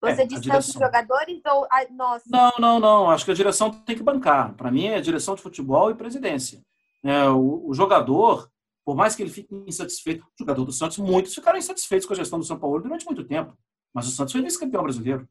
Você 0.01 0.23
é, 0.23 0.25
diz 0.25 0.41
tanto 0.41 0.73
jogadores 0.73 1.41
ou 1.45 1.65
a, 1.71 1.85
nós? 1.91 2.23
Não, 2.27 2.51
não, 2.59 2.79
não. 2.79 3.09
Acho 3.09 3.23
que 3.23 3.31
a 3.31 3.35
direção 3.35 3.71
tem 3.71 3.95
que 3.95 4.03
bancar. 4.03 4.53
Para 4.55 4.69
mim 4.69 4.87
é 4.87 4.99
direção 4.99 5.35
de 5.35 5.41
futebol 5.41 5.89
e 5.89 5.95
presidência. 5.95 6.61
É, 7.01 7.29
o, 7.29 7.69
o, 7.69 7.73
jogador, 7.73 8.51
por 8.85 8.95
mais 8.95 9.15
que 9.15 9.23
ele 9.23 9.29
fique 9.29 9.53
insatisfeito, 9.67 10.25
o 10.25 10.29
jogador 10.37 10.65
do 10.65 10.71
Santos, 10.71 10.97
muitos 10.97 11.33
ficaram 11.33 11.57
insatisfeitos 11.57 12.05
com 12.05 12.13
a 12.13 12.17
gestão 12.17 12.39
do 12.39 12.45
São 12.45 12.59
Paulo 12.59 12.81
durante 12.81 13.05
muito 13.05 13.23
tempo. 13.23 13.57
Mas 13.93 14.07
o 14.07 14.11
Santos 14.11 14.31
foi 14.31 14.41
vice-campeão 14.41 14.83
brasileiro. 14.83 15.27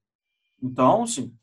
Então, 0.63 1.07
sim, 1.07 1.35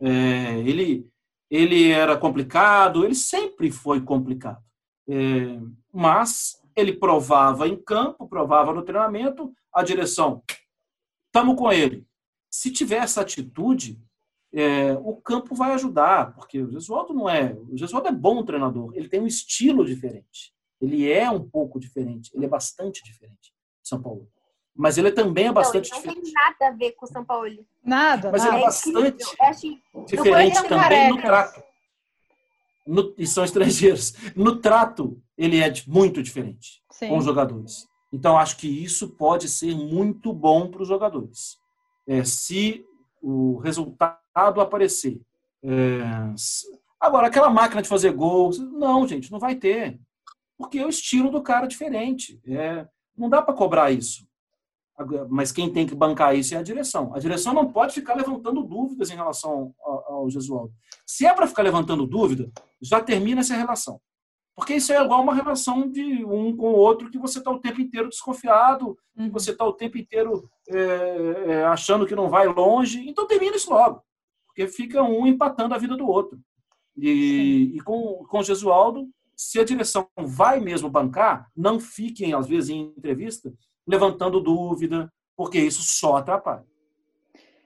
é, 0.00 0.58
ele, 0.60 1.10
ele 1.50 1.90
era 1.90 2.16
complicado, 2.16 3.04
ele 3.04 3.14
sempre 3.14 3.70
foi 3.70 4.00
complicado. 4.00 4.62
É, 5.08 5.60
mas 5.92 6.62
ele 6.74 6.92
provava 6.92 7.68
em 7.68 7.76
campo, 7.76 8.28
provava 8.28 8.72
no 8.72 8.82
treinamento, 8.82 9.52
a 9.72 9.82
direção, 9.82 10.42
estamos 11.26 11.56
com 11.56 11.72
ele. 11.72 12.06
Se 12.50 12.70
tiver 12.70 12.96
essa 12.96 13.20
atitude, 13.20 13.98
é, 14.52 14.92
o 15.02 15.16
campo 15.16 15.54
vai 15.54 15.72
ajudar, 15.72 16.34
porque 16.34 16.60
o 16.60 16.70
Gesualdo 16.70 17.14
não 17.14 17.28
é. 17.28 17.54
O 17.70 17.76
Gesualdo 17.76 18.08
é 18.08 18.12
bom 18.12 18.44
treinador, 18.44 18.92
ele 18.94 19.08
tem 19.08 19.20
um 19.20 19.26
estilo 19.26 19.84
diferente. 19.84 20.54
Ele 20.82 21.10
é 21.10 21.30
um 21.30 21.48
pouco 21.48 21.80
diferente, 21.80 22.30
ele 22.34 22.44
é 22.44 22.48
bastante 22.48 23.02
diferente 23.04 23.54
São 23.82 24.02
Paulo. 24.02 24.28
Mas 24.74 24.98
ele 24.98 25.12
também 25.12 25.46
é 25.46 25.52
bastante 25.52 25.90
não, 25.90 25.98
não 25.98 26.02
diferente. 26.02 26.32
Não 26.32 26.32
tem 26.32 26.32
nada 26.34 26.74
a 26.74 26.76
ver 26.76 26.92
com 26.92 27.06
São 27.06 27.24
Paulo. 27.24 27.64
Nada. 27.84 28.30
Mas 28.30 28.42
nada. 28.42 28.56
ele 28.56 28.62
é 28.62 28.66
bastante 28.66 29.82
é 29.94 30.04
diferente 30.04 30.68
também 30.68 31.10
no 31.10 31.22
trato 31.22 31.62
no, 32.86 33.14
e 33.16 33.26
são 33.26 33.44
estrangeiros. 33.44 34.14
No 34.34 34.56
trato, 34.56 35.20
ele 35.36 35.60
é 35.60 35.72
muito 35.86 36.22
diferente 36.22 36.82
Sim. 36.90 37.08
com 37.08 37.18
os 37.18 37.24
jogadores. 37.24 37.86
Então, 38.12 38.36
acho 38.36 38.56
que 38.56 38.68
isso 38.68 39.08
pode 39.10 39.48
ser 39.48 39.74
muito 39.74 40.32
bom 40.32 40.70
para 40.70 40.82
os 40.82 40.88
jogadores. 40.88 41.56
É, 42.06 42.22
se 42.24 42.84
o 43.22 43.58
resultado 43.58 44.60
aparecer. 44.60 45.20
É, 45.62 46.00
agora, 47.00 47.28
aquela 47.28 47.48
máquina 47.48 47.80
de 47.80 47.88
fazer 47.88 48.12
gols, 48.12 48.58
não, 48.58 49.06
gente, 49.06 49.30
não 49.30 49.38
vai 49.38 49.54
ter. 49.54 49.98
Porque 50.56 50.82
o 50.82 50.88
estilo 50.88 51.30
do 51.30 51.42
cara 51.42 51.64
é 51.64 51.68
diferente. 51.68 52.40
É, 52.46 52.86
não 53.16 53.28
dá 53.28 53.42
para 53.42 53.54
cobrar 53.54 53.90
isso. 53.90 54.26
Mas 55.28 55.50
quem 55.50 55.72
tem 55.72 55.86
que 55.86 55.94
bancar 55.94 56.36
isso 56.36 56.54
é 56.54 56.58
a 56.58 56.62
direção. 56.62 57.14
A 57.14 57.18
direção 57.18 57.54
não 57.54 57.72
pode 57.72 57.94
ficar 57.94 58.14
levantando 58.14 58.62
dúvidas 58.62 59.10
em 59.10 59.16
relação 59.16 59.74
ao, 59.80 60.14
ao 60.14 60.30
Gesualdo. 60.30 60.72
Se 61.06 61.26
é 61.26 61.32
para 61.32 61.46
ficar 61.46 61.62
levantando 61.62 62.06
dúvida, 62.06 62.50
já 62.80 63.00
termina 63.00 63.40
essa 63.40 63.54
relação. 63.54 64.00
Porque 64.54 64.74
isso 64.74 64.92
é 64.92 65.02
igual 65.02 65.22
uma 65.22 65.34
relação 65.34 65.90
de 65.90 66.24
um 66.24 66.54
com 66.54 66.72
o 66.72 66.76
outro 66.76 67.10
que 67.10 67.18
você 67.18 67.38
está 67.38 67.50
o 67.50 67.58
tempo 67.58 67.80
inteiro 67.80 68.10
desconfiado, 68.10 68.98
uhum. 69.16 69.30
você 69.30 69.50
está 69.50 69.64
o 69.64 69.72
tempo 69.72 69.96
inteiro 69.96 70.48
é, 70.68 71.44
é, 71.46 71.64
achando 71.64 72.06
que 72.06 72.14
não 72.14 72.28
vai 72.28 72.46
longe. 72.46 73.08
Então 73.08 73.26
termina 73.26 73.56
isso 73.56 73.70
logo. 73.70 74.02
Porque 74.46 74.68
fica 74.68 75.02
um 75.02 75.26
empatando 75.26 75.74
a 75.74 75.78
vida 75.78 75.96
do 75.96 76.06
outro. 76.06 76.38
E, 76.96 77.72
e 77.74 77.80
com, 77.80 78.24
com 78.28 78.38
o 78.40 78.44
Gesualdo, 78.44 79.08
se 79.36 79.58
a 79.58 79.64
direção 79.64 80.08
vai 80.16 80.60
mesmo 80.60 80.88
bancar, 80.88 81.50
não 81.56 81.80
fiquem, 81.80 82.34
às 82.34 82.46
vezes, 82.46 82.70
em 82.70 82.92
entrevista, 82.96 83.52
levantando 83.86 84.40
dúvida, 84.40 85.12
porque 85.36 85.58
isso 85.58 85.82
só 85.82 86.16
atrapalha. 86.16 86.64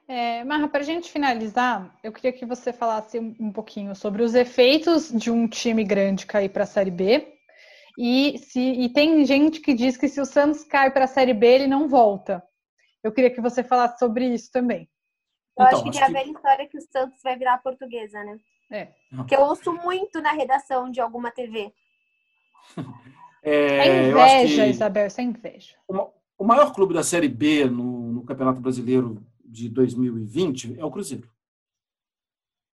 É, 0.09 0.45
Marra, 0.45 0.69
para 0.69 0.81
a 0.81 0.85
gente 0.85 1.11
finalizar, 1.11 1.93
eu 2.03 2.13
queria 2.13 2.33
que 2.33 2.47
você 2.47 2.73
falasse 2.73 3.19
um 3.19 3.51
pouquinho 3.51 3.95
sobre 3.95 4.23
os 4.23 4.35
efeitos 4.35 5.11
de 5.11 5.33
um 5.33 5.49
time 5.49 5.83
grande 5.83 6.27
cair 6.27 6.49
para 6.49 6.63
a 6.63 6.67
Série 6.67 6.93
B. 6.93 7.27
E, 7.99 8.39
se, 8.39 8.61
e 8.61 8.89
tem 8.89 9.25
gente 9.25 9.61
que 9.61 9.75
diz 9.75 9.97
que 9.97 10.09
se 10.09 10.21
o 10.21 10.25
Santos 10.25 10.63
cai 10.63 10.93
para 10.93 11.07
a 11.07 11.09
Série 11.09 11.35
B, 11.35 11.47
ele 11.47 11.67
não 11.67 11.89
volta. 11.89 12.43
Eu 13.03 13.11
queria 13.11 13.31
que 13.31 13.41
você 13.41 13.65
falasse 13.65 13.99
sobre 13.99 14.29
isso 14.29 14.51
também. 14.53 14.89
Eu 15.59 15.64
então, 15.64 15.79
acho 15.79 15.85
que 15.85 15.90
tem 15.90 16.03
a 16.03 16.09
velha 16.09 16.31
história 16.31 16.69
que 16.69 16.77
o 16.77 16.83
Santos 16.83 17.23
vai 17.23 17.37
virar 17.37 17.59
portuguesa, 17.59 18.23
né? 18.23 18.38
É. 18.71 18.88
Que 19.27 19.35
eu 19.35 19.40
ouço 19.40 19.73
muito 19.73 20.21
na 20.21 20.33
redação 20.33 20.90
de 20.90 21.01
alguma 21.01 21.31
TV. 21.31 21.73
É, 23.42 23.88
é 23.88 24.09
inveja, 24.09 24.64
que... 24.64 24.71
Isabel, 24.71 25.07
isso 25.07 25.21
é 25.21 25.25
inveja. 25.25 25.77
O 26.37 26.45
maior 26.45 26.75
clube 26.75 26.92
da 26.92 27.05
Série 27.05 27.29
B 27.29 27.66
no, 27.66 28.12
no 28.12 28.25
Campeonato 28.25 28.61
Brasileiro 28.61 29.25
de 29.45 29.69
2020 29.69 30.81
é 30.81 30.85
o 30.85 30.90
Cruzeiro. 30.90 31.29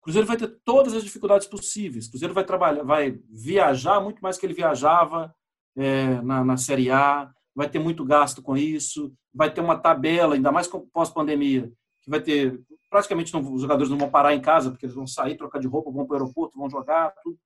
O 0.01 0.05
Cruzeiro 0.05 0.27
vai 0.27 0.39
ter 0.39 0.49
todas 0.65 0.95
as 0.95 1.05
dificuldades 1.05 1.47
possíveis. 1.47 2.07
O 2.07 2.11
Cruzeiro 2.11 2.33
vai 2.33 2.45
trabalhar, 2.45 2.83
vai 2.85 3.21
viajar 3.31 4.01
muito 4.01 4.21
mais 4.21 4.39
que 4.39 4.47
ele 4.47 4.55
viajava 4.55 5.35
é, 5.77 6.23
na, 6.23 6.43
na 6.43 6.57
Série 6.57 6.91
A, 6.91 7.31
vai 7.55 7.69
ter 7.69 7.79
muito 7.79 8.03
gasto 8.03 8.41
com 8.43 8.57
isso, 8.57 9.13
vai 9.33 9.53
ter 9.53 9.61
uma 9.61 9.79
tabela, 9.79 10.35
ainda 10.35 10.51
mais 10.51 10.67
pós-pandemia, 10.67 11.71
que 12.03 12.11
vai 12.11 12.21
ter 12.21 12.61
praticamente 12.91 13.33
não, 13.33 13.55
os 13.55 13.63
jogadores 13.63 13.91
não 13.91 13.97
vão 13.97 14.11
parar 14.11 14.35
em 14.35 14.41
casa 14.41 14.71
porque 14.71 14.85
eles 14.85 14.95
vão 14.95 15.07
sair, 15.07 15.37
trocar 15.37 15.59
de 15.59 15.67
roupa, 15.67 15.91
vão 15.91 16.05
para 16.05 16.15
o 16.15 16.17
aeroporto, 16.21 16.59
vão 16.59 16.69
jogar, 16.69 17.15
tudo. 17.23 17.39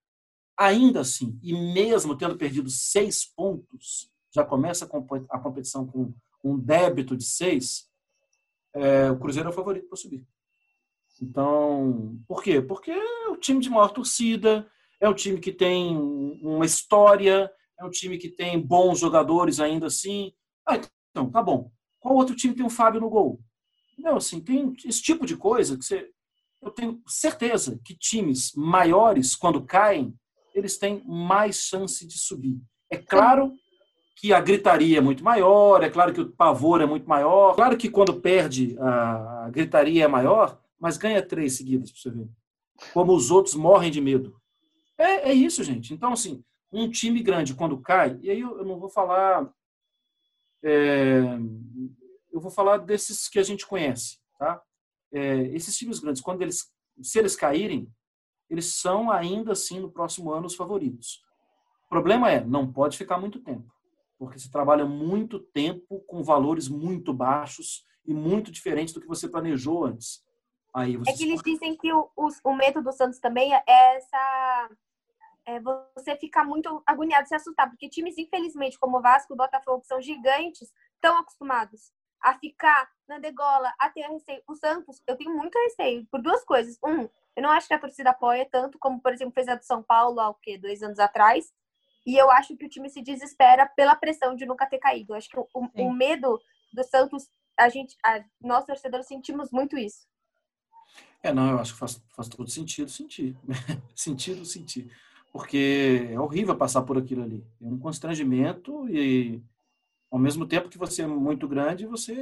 Ainda 0.59 1.01
assim, 1.01 1.39
e 1.43 1.53
mesmo 1.53 2.17
tendo 2.17 2.37
perdido 2.37 2.69
seis 2.69 3.25
pontos, 3.25 4.11
já 4.35 4.45
começa 4.45 4.89
a 5.31 5.39
competição 5.39 5.87
com 5.87 6.13
um 6.43 6.59
débito 6.59 7.17
de 7.17 7.25
seis, 7.25 7.89
é, 8.75 9.11
o 9.11 9.19
Cruzeiro 9.19 9.49
é 9.49 9.53
o 9.53 9.55
favorito 9.55 9.87
para 9.87 9.97
subir. 9.97 10.27
Então, 11.23 12.19
por 12.27 12.43
quê? 12.43 12.61
Porque 12.61 12.91
é 12.91 13.29
o 13.29 13.37
time 13.37 13.61
de 13.61 13.71
maior 13.71 13.89
torcida, 13.89 14.69
é 15.01 15.09
um 15.09 15.15
time 15.15 15.39
que 15.39 15.53
tem 15.53 15.97
uma 15.97 16.67
história, 16.67 17.51
é 17.79 17.85
um 17.85 17.91
time 17.91 18.19
que 18.19 18.29
tem 18.29 18.61
bons 18.61 18.99
jogadores 18.99 19.61
ainda 19.61 19.87
assim. 19.87 20.33
Ah, 20.67 20.79
então, 21.11 21.31
tá 21.31 21.43
bom. 21.43 21.71
Qual 22.01 22.15
outro 22.15 22.35
time 22.35 22.55
tem 22.55 22.65
um 22.65 22.71
Fábio 22.71 23.01
no 23.01 23.09
gol? 23.09 23.41
Não, 23.99 24.17
assim, 24.17 24.41
tem 24.41 24.75
esse 24.85 25.03
tipo 25.03 25.25
de 25.27 25.37
coisa 25.37 25.77
que 25.77 25.85
você. 25.85 26.11
eu 26.63 26.71
tenho 26.71 27.03
certeza 27.07 27.81
que 27.85 27.97
times 27.97 28.53
maiores, 28.55 29.35
quando 29.35 29.65
caem, 29.65 30.15
eles 30.55 30.79
têm 30.79 31.03
mais 31.07 31.57
chance 31.61 32.07
de 32.07 32.19
subir. 32.19 32.61
É 32.91 32.97
claro 32.97 33.53
que 34.17 34.33
a 34.33 34.41
gritaria 34.41 34.99
é 34.99 35.01
muito 35.01 35.23
maior, 35.23 35.83
é 35.83 35.91
claro 35.91 36.13
que 36.13 36.21
o 36.21 36.33
pavor 36.33 36.81
é 36.81 36.87
muito 36.87 37.07
maior, 37.07 37.55
claro 37.55 37.77
que 37.77 37.91
quando 37.91 38.21
perde 38.21 38.77
a 38.81 39.51
gritaria 39.51 40.05
é 40.05 40.09
maior, 40.09 40.59
mas 40.81 40.97
ganha 40.97 41.23
três 41.23 41.57
seguidas 41.57 41.91
para 41.91 42.01
você 42.01 42.11
ver. 42.11 42.29
Como 42.93 43.15
os 43.15 43.31
outros 43.31 43.55
morrem 43.55 43.91
de 43.91 44.01
medo. 44.01 44.41
É, 44.99 45.31
é, 45.31 45.33
isso, 45.35 45.63
gente. 45.63 45.93
Então, 45.93 46.13
assim, 46.13 46.43
um 46.73 46.91
time 46.91 47.23
grande 47.23 47.55
quando 47.55 47.79
cai, 47.79 48.19
e 48.23 48.31
aí 48.31 48.41
eu, 48.41 48.59
eu 48.59 48.65
não 48.65 48.79
vou 48.79 48.89
falar. 48.89 49.51
É, 50.63 51.21
eu 52.37 52.41
vou 52.41 52.51
falar 52.51 52.77
desses 52.77 53.29
que 53.29 53.39
a 53.39 53.43
gente 53.43 53.67
conhece, 53.67 54.19
tá? 54.39 54.63
É, 55.11 55.39
esses 55.55 55.77
times 55.77 55.99
grandes, 55.99 56.21
quando 56.21 56.43
eles, 56.43 56.71
se 57.03 57.19
eles 57.19 57.35
caírem, 57.35 57.91
eles 58.51 58.75
são 58.75 59.11
ainda 59.11 59.53
assim 59.53 59.81
no 59.81 59.91
próximo 59.91 60.31
ano 60.31 60.47
os 60.47 60.55
favoritos. 60.55 61.25
O 61.87 61.89
problema 61.89 62.31
é, 62.31 62.45
não 62.45 62.71
pode 62.71 62.99
ficar 62.99 63.19
muito 63.19 63.41
tempo, 63.41 63.73
porque 64.19 64.39
você 64.39 64.51
trabalha 64.51 64.85
muito 64.85 65.39
tempo 65.39 66.01
com 66.01 66.23
valores 66.23 66.69
muito 66.69 67.13
baixos 67.15 67.87
e 68.05 68.13
muito 68.13 68.51
diferentes 68.51 68.93
do 68.93 69.01
que 69.01 69.09
você 69.09 69.29
planejou 69.29 69.87
antes. 69.87 70.23
Aí 70.75 71.01
é 71.09 71.13
que 71.15 71.25
eles 71.25 71.41
dizem 71.43 71.75
que 71.75 71.91
o, 71.91 72.11
o, 72.15 72.29
o 72.45 72.55
medo 72.55 72.83
do 72.83 72.93
Santos 72.93 73.19
também 73.19 73.55
é 73.55 73.63
essa 73.67 74.71
é 75.47 75.61
você 75.61 76.17
ficar 76.17 76.45
muito 76.45 76.83
agoniado, 76.85 77.29
se 77.29 77.35
assustar, 77.35 77.71
porque 77.71 77.89
times, 77.89 78.19
infelizmente, 78.19 78.79
como 78.79 78.99
o 78.99 79.01
Vasco 79.01 79.33
e 79.33 79.35
o 79.35 79.37
Botafogo, 79.37 79.81
que 79.81 79.87
são 79.87 80.03
gigantes, 80.03 80.71
estão 80.97 81.17
acostumados 81.19 81.93
a 82.27 82.35
ficar 82.35 82.91
na 83.09 83.21
degola, 83.21 83.73
a 83.79 83.89
ter 83.89 84.03
receio. 84.03 84.43
O 84.49 84.57
Santos, 84.57 85.01
eu 85.07 85.17
tenho 85.17 85.33
muito 85.37 85.57
receio 85.57 86.05
por 86.11 86.21
duas 86.21 86.45
coisas. 86.45 86.77
Um, 86.85 87.09
eu 87.37 87.43
não 87.43 87.51
acho 87.51 87.69
que 87.69 87.75
a 87.75 87.79
torcida 87.79 88.11
apoia 88.11 88.45
tanto 88.51 88.81
como, 88.81 89.01
por 89.01 89.13
exemplo, 89.13 89.33
fez 89.33 89.47
a 89.47 89.55
do 89.55 89.63
São 89.63 89.81
Paulo 89.81 90.19
há 90.19 90.29
o 90.29 90.35
quê? 90.35 90.59
Dois 90.59 90.83
anos 90.83 90.99
atrás. 90.99 91.53
E 92.05 92.17
eu 92.17 92.29
acho 92.33 92.57
que 92.57 92.67
o 92.67 92.69
time 92.69 92.91
se 92.91 93.01
desespera 93.01 93.71
pela 93.77 93.95
pressão 93.95 94.35
de 94.35 94.45
nunca 94.45 94.67
ter 94.67 94.79
caído. 94.79 95.13
Eu 95.13 95.17
acho 95.17 95.29
que 95.29 95.39
o, 95.39 95.49
o 95.55 95.93
medo 95.93 96.41
do 96.73 96.83
Santos, 96.83 97.29
a 97.57 97.69
gente, 97.69 97.97
a, 98.05 98.25
nós 98.41 98.65
torcedores 98.65 99.07
sentimos 99.07 99.53
muito 99.53 99.79
isso. 99.79 100.09
É, 101.23 101.33
não, 101.33 101.49
eu 101.49 101.61
acho 101.61 101.75
que 101.75 101.79
faz, 101.79 102.03
faz 102.09 102.29
todo 102.29 102.51
sentido 102.51 102.91
sentir. 102.91 103.37
sentido 103.95 104.45
sentir 104.45 104.91
porque 105.33 106.09
é 106.11 106.19
horrível 106.19 106.57
passar 106.57 106.81
por 106.81 106.97
aquilo 106.97 107.23
ali. 107.23 107.47
É 107.61 107.67
um 107.67 107.79
constrangimento 107.79 108.89
e, 108.89 109.43
ao 110.17 110.21
mesmo 110.23 110.47
tempo 110.47 110.71
que 110.71 110.79
você 110.79 111.03
é 111.03 111.07
muito 111.07 111.47
grande, 111.47 111.87
você 111.87 112.15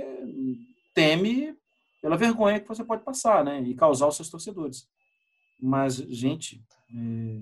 teme 0.92 1.56
pela 2.02 2.16
vergonha 2.16 2.58
que 2.58 2.68
você 2.68 2.84
pode 2.84 3.04
passar, 3.04 3.44
né? 3.44 3.62
E 3.62 3.74
causar 3.74 4.06
aos 4.06 4.16
seus 4.16 4.28
torcedores. 4.28 4.88
Mas, 5.60 5.94
gente, 5.94 6.60
é, 6.90 7.40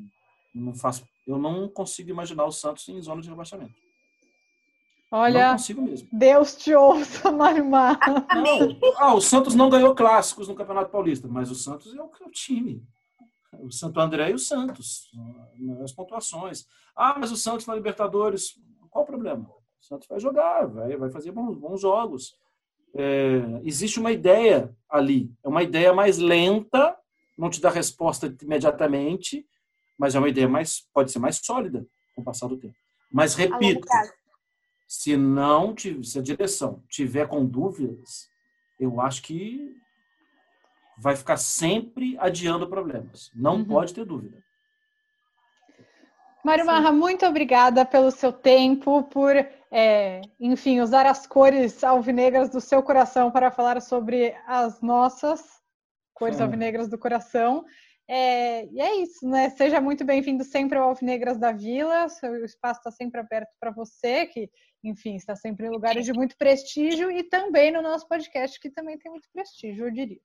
não 0.54 0.74
faço, 0.74 1.08
eu 1.26 1.38
não 1.38 1.68
consigo 1.68 2.10
imaginar 2.10 2.44
o 2.44 2.52
Santos 2.52 2.86
em 2.88 3.00
zona 3.00 3.22
de 3.22 3.30
rebaixamento. 3.30 3.74
Olha, 5.10 5.56
Deus 6.12 6.54
te 6.54 6.74
ouça, 6.74 7.32
Marimar. 7.32 7.98
Ah, 8.98 9.14
o 9.14 9.20
Santos 9.20 9.54
não 9.54 9.70
ganhou 9.70 9.94
clássicos 9.94 10.48
no 10.48 10.54
Campeonato 10.54 10.90
Paulista, 10.90 11.26
mas 11.28 11.50
o 11.50 11.54
Santos 11.54 11.94
é 11.94 12.00
o, 12.00 12.10
é 12.20 12.26
o 12.26 12.30
time 12.30 12.86
o 13.60 13.70
Santo 13.70 14.00
André 14.00 14.30
e 14.30 14.34
o 14.34 14.38
Santos, 14.38 15.10
nas 15.58 15.92
pontuações. 15.92 16.66
Ah, 16.96 17.18
mas 17.18 17.30
o 17.30 17.36
Santos 17.36 17.66
na 17.66 17.74
Libertadores, 17.74 18.58
qual 18.90 19.04
o 19.04 19.06
problema? 19.06 19.48
O 19.82 19.84
Santos 19.84 20.06
vai 20.06 20.20
jogar, 20.20 20.66
vai, 20.66 20.96
vai 20.96 21.10
fazer 21.10 21.32
bons, 21.32 21.58
bons 21.58 21.80
jogos. 21.80 22.36
É, 22.94 23.60
existe 23.64 23.98
uma 23.98 24.12
ideia 24.12 24.72
ali, 24.88 25.34
é 25.42 25.48
uma 25.48 25.62
ideia 25.62 25.92
mais 25.92 26.18
lenta, 26.18 26.96
não 27.36 27.50
te 27.50 27.60
dá 27.60 27.68
resposta 27.68 28.32
imediatamente, 28.40 29.44
mas 29.98 30.14
é 30.14 30.20
uma 30.20 30.28
ideia 30.28 30.48
mais, 30.48 30.86
pode 30.94 31.10
ser 31.10 31.18
mais 31.18 31.40
sólida 31.42 31.84
com 32.14 32.22
o 32.22 32.24
passar 32.24 32.46
do 32.46 32.56
tempo. 32.56 32.76
Mas 33.10 33.34
repito, 33.34 33.88
se 34.86 35.16
não, 35.16 35.74
se 35.76 36.18
a 36.18 36.22
direção 36.22 36.80
tiver 36.88 37.26
com 37.26 37.44
dúvidas, 37.44 38.30
eu 38.78 39.00
acho 39.00 39.20
que 39.22 39.74
vai 40.96 41.16
ficar 41.16 41.38
sempre 41.38 42.16
adiando 42.20 42.68
problemas. 42.68 43.32
Não 43.34 43.56
uhum. 43.56 43.64
pode 43.64 43.92
ter 43.92 44.04
dúvida. 44.04 44.38
Mário 46.44 46.66
Marra, 46.66 46.92
muito 46.92 47.24
obrigada 47.26 47.84
pelo 47.84 48.10
seu 48.10 48.32
tempo, 48.32 49.04
por, 49.04 49.34
é, 49.72 50.20
enfim, 50.38 50.80
usar 50.80 51.06
as 51.06 51.26
cores 51.26 51.82
alvinegras 51.82 52.50
do 52.50 52.60
seu 52.60 52.82
coração 52.82 53.30
para 53.30 53.50
falar 53.50 53.80
sobre 53.80 54.36
as 54.46 54.82
nossas 54.82 55.42
cores 56.12 56.40
é. 56.40 56.42
alvinegras 56.42 56.88
do 56.88 56.98
coração. 56.98 57.64
É, 58.06 58.66
e 58.66 58.78
é 58.78 58.96
isso, 58.96 59.26
né? 59.26 59.48
Seja 59.48 59.80
muito 59.80 60.04
bem-vindo 60.04 60.44
sempre 60.44 60.76
ao 60.76 60.90
Alvinegras 60.90 61.38
da 61.38 61.52
Vila. 61.52 62.06
O 62.22 62.44
espaço 62.44 62.80
está 62.80 62.90
sempre 62.90 63.18
aberto 63.18 63.48
para 63.58 63.70
você, 63.70 64.26
que, 64.26 64.50
enfim, 64.84 65.16
está 65.16 65.34
sempre 65.34 65.66
em 65.66 65.70
lugares 65.70 66.04
de 66.04 66.12
muito 66.12 66.36
prestígio, 66.36 67.10
e 67.10 67.22
também 67.22 67.72
no 67.72 67.80
nosso 67.80 68.06
podcast, 68.06 68.60
que 68.60 68.68
também 68.68 68.98
tem 68.98 69.10
muito 69.10 69.26
prestígio, 69.32 69.86
eu 69.86 69.90
diria. 69.90 70.20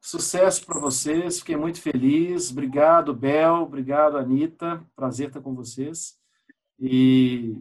Sucesso 0.00 0.66
para 0.66 0.80
vocês, 0.80 1.38
fiquei 1.38 1.56
muito 1.56 1.80
feliz. 1.80 2.50
Obrigado, 2.50 3.14
Bel, 3.14 3.62
obrigado, 3.62 4.18
Anitta. 4.18 4.84
Prazer 4.96 5.28
estar 5.28 5.40
com 5.40 5.54
vocês. 5.54 6.18
E 6.80 7.54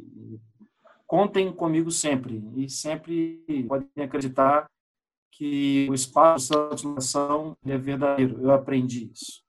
contem 1.07 1.51
comigo 1.53 1.91
sempre. 1.91 2.43
E 2.55 2.69
sempre 2.69 3.43
podem 3.67 4.03
acreditar 4.03 4.69
que 5.31 5.87
o 5.89 5.93
espaço 5.93 6.53
da 6.53 6.69
transformação 6.69 7.57
é 7.65 7.77
verdadeiro. 7.77 8.41
Eu 8.41 8.51
aprendi 8.51 9.11
isso. 9.11 9.43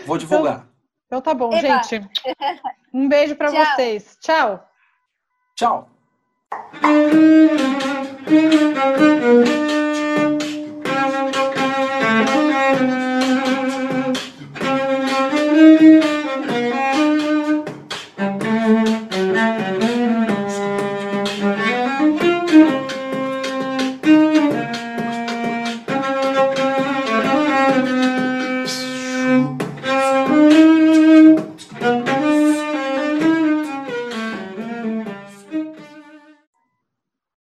Vou 0.05 0.17
divulgar. 0.17 0.67
Então, 1.07 1.19
então 1.19 1.21
tá 1.21 1.33
bom, 1.33 1.53
Eba. 1.53 1.81
gente. 1.83 2.07
Um 2.93 3.07
beijo 3.07 3.35
para 3.35 3.51
vocês. 3.51 4.17
Tchau. 4.21 4.67
Tchau. 5.55 5.89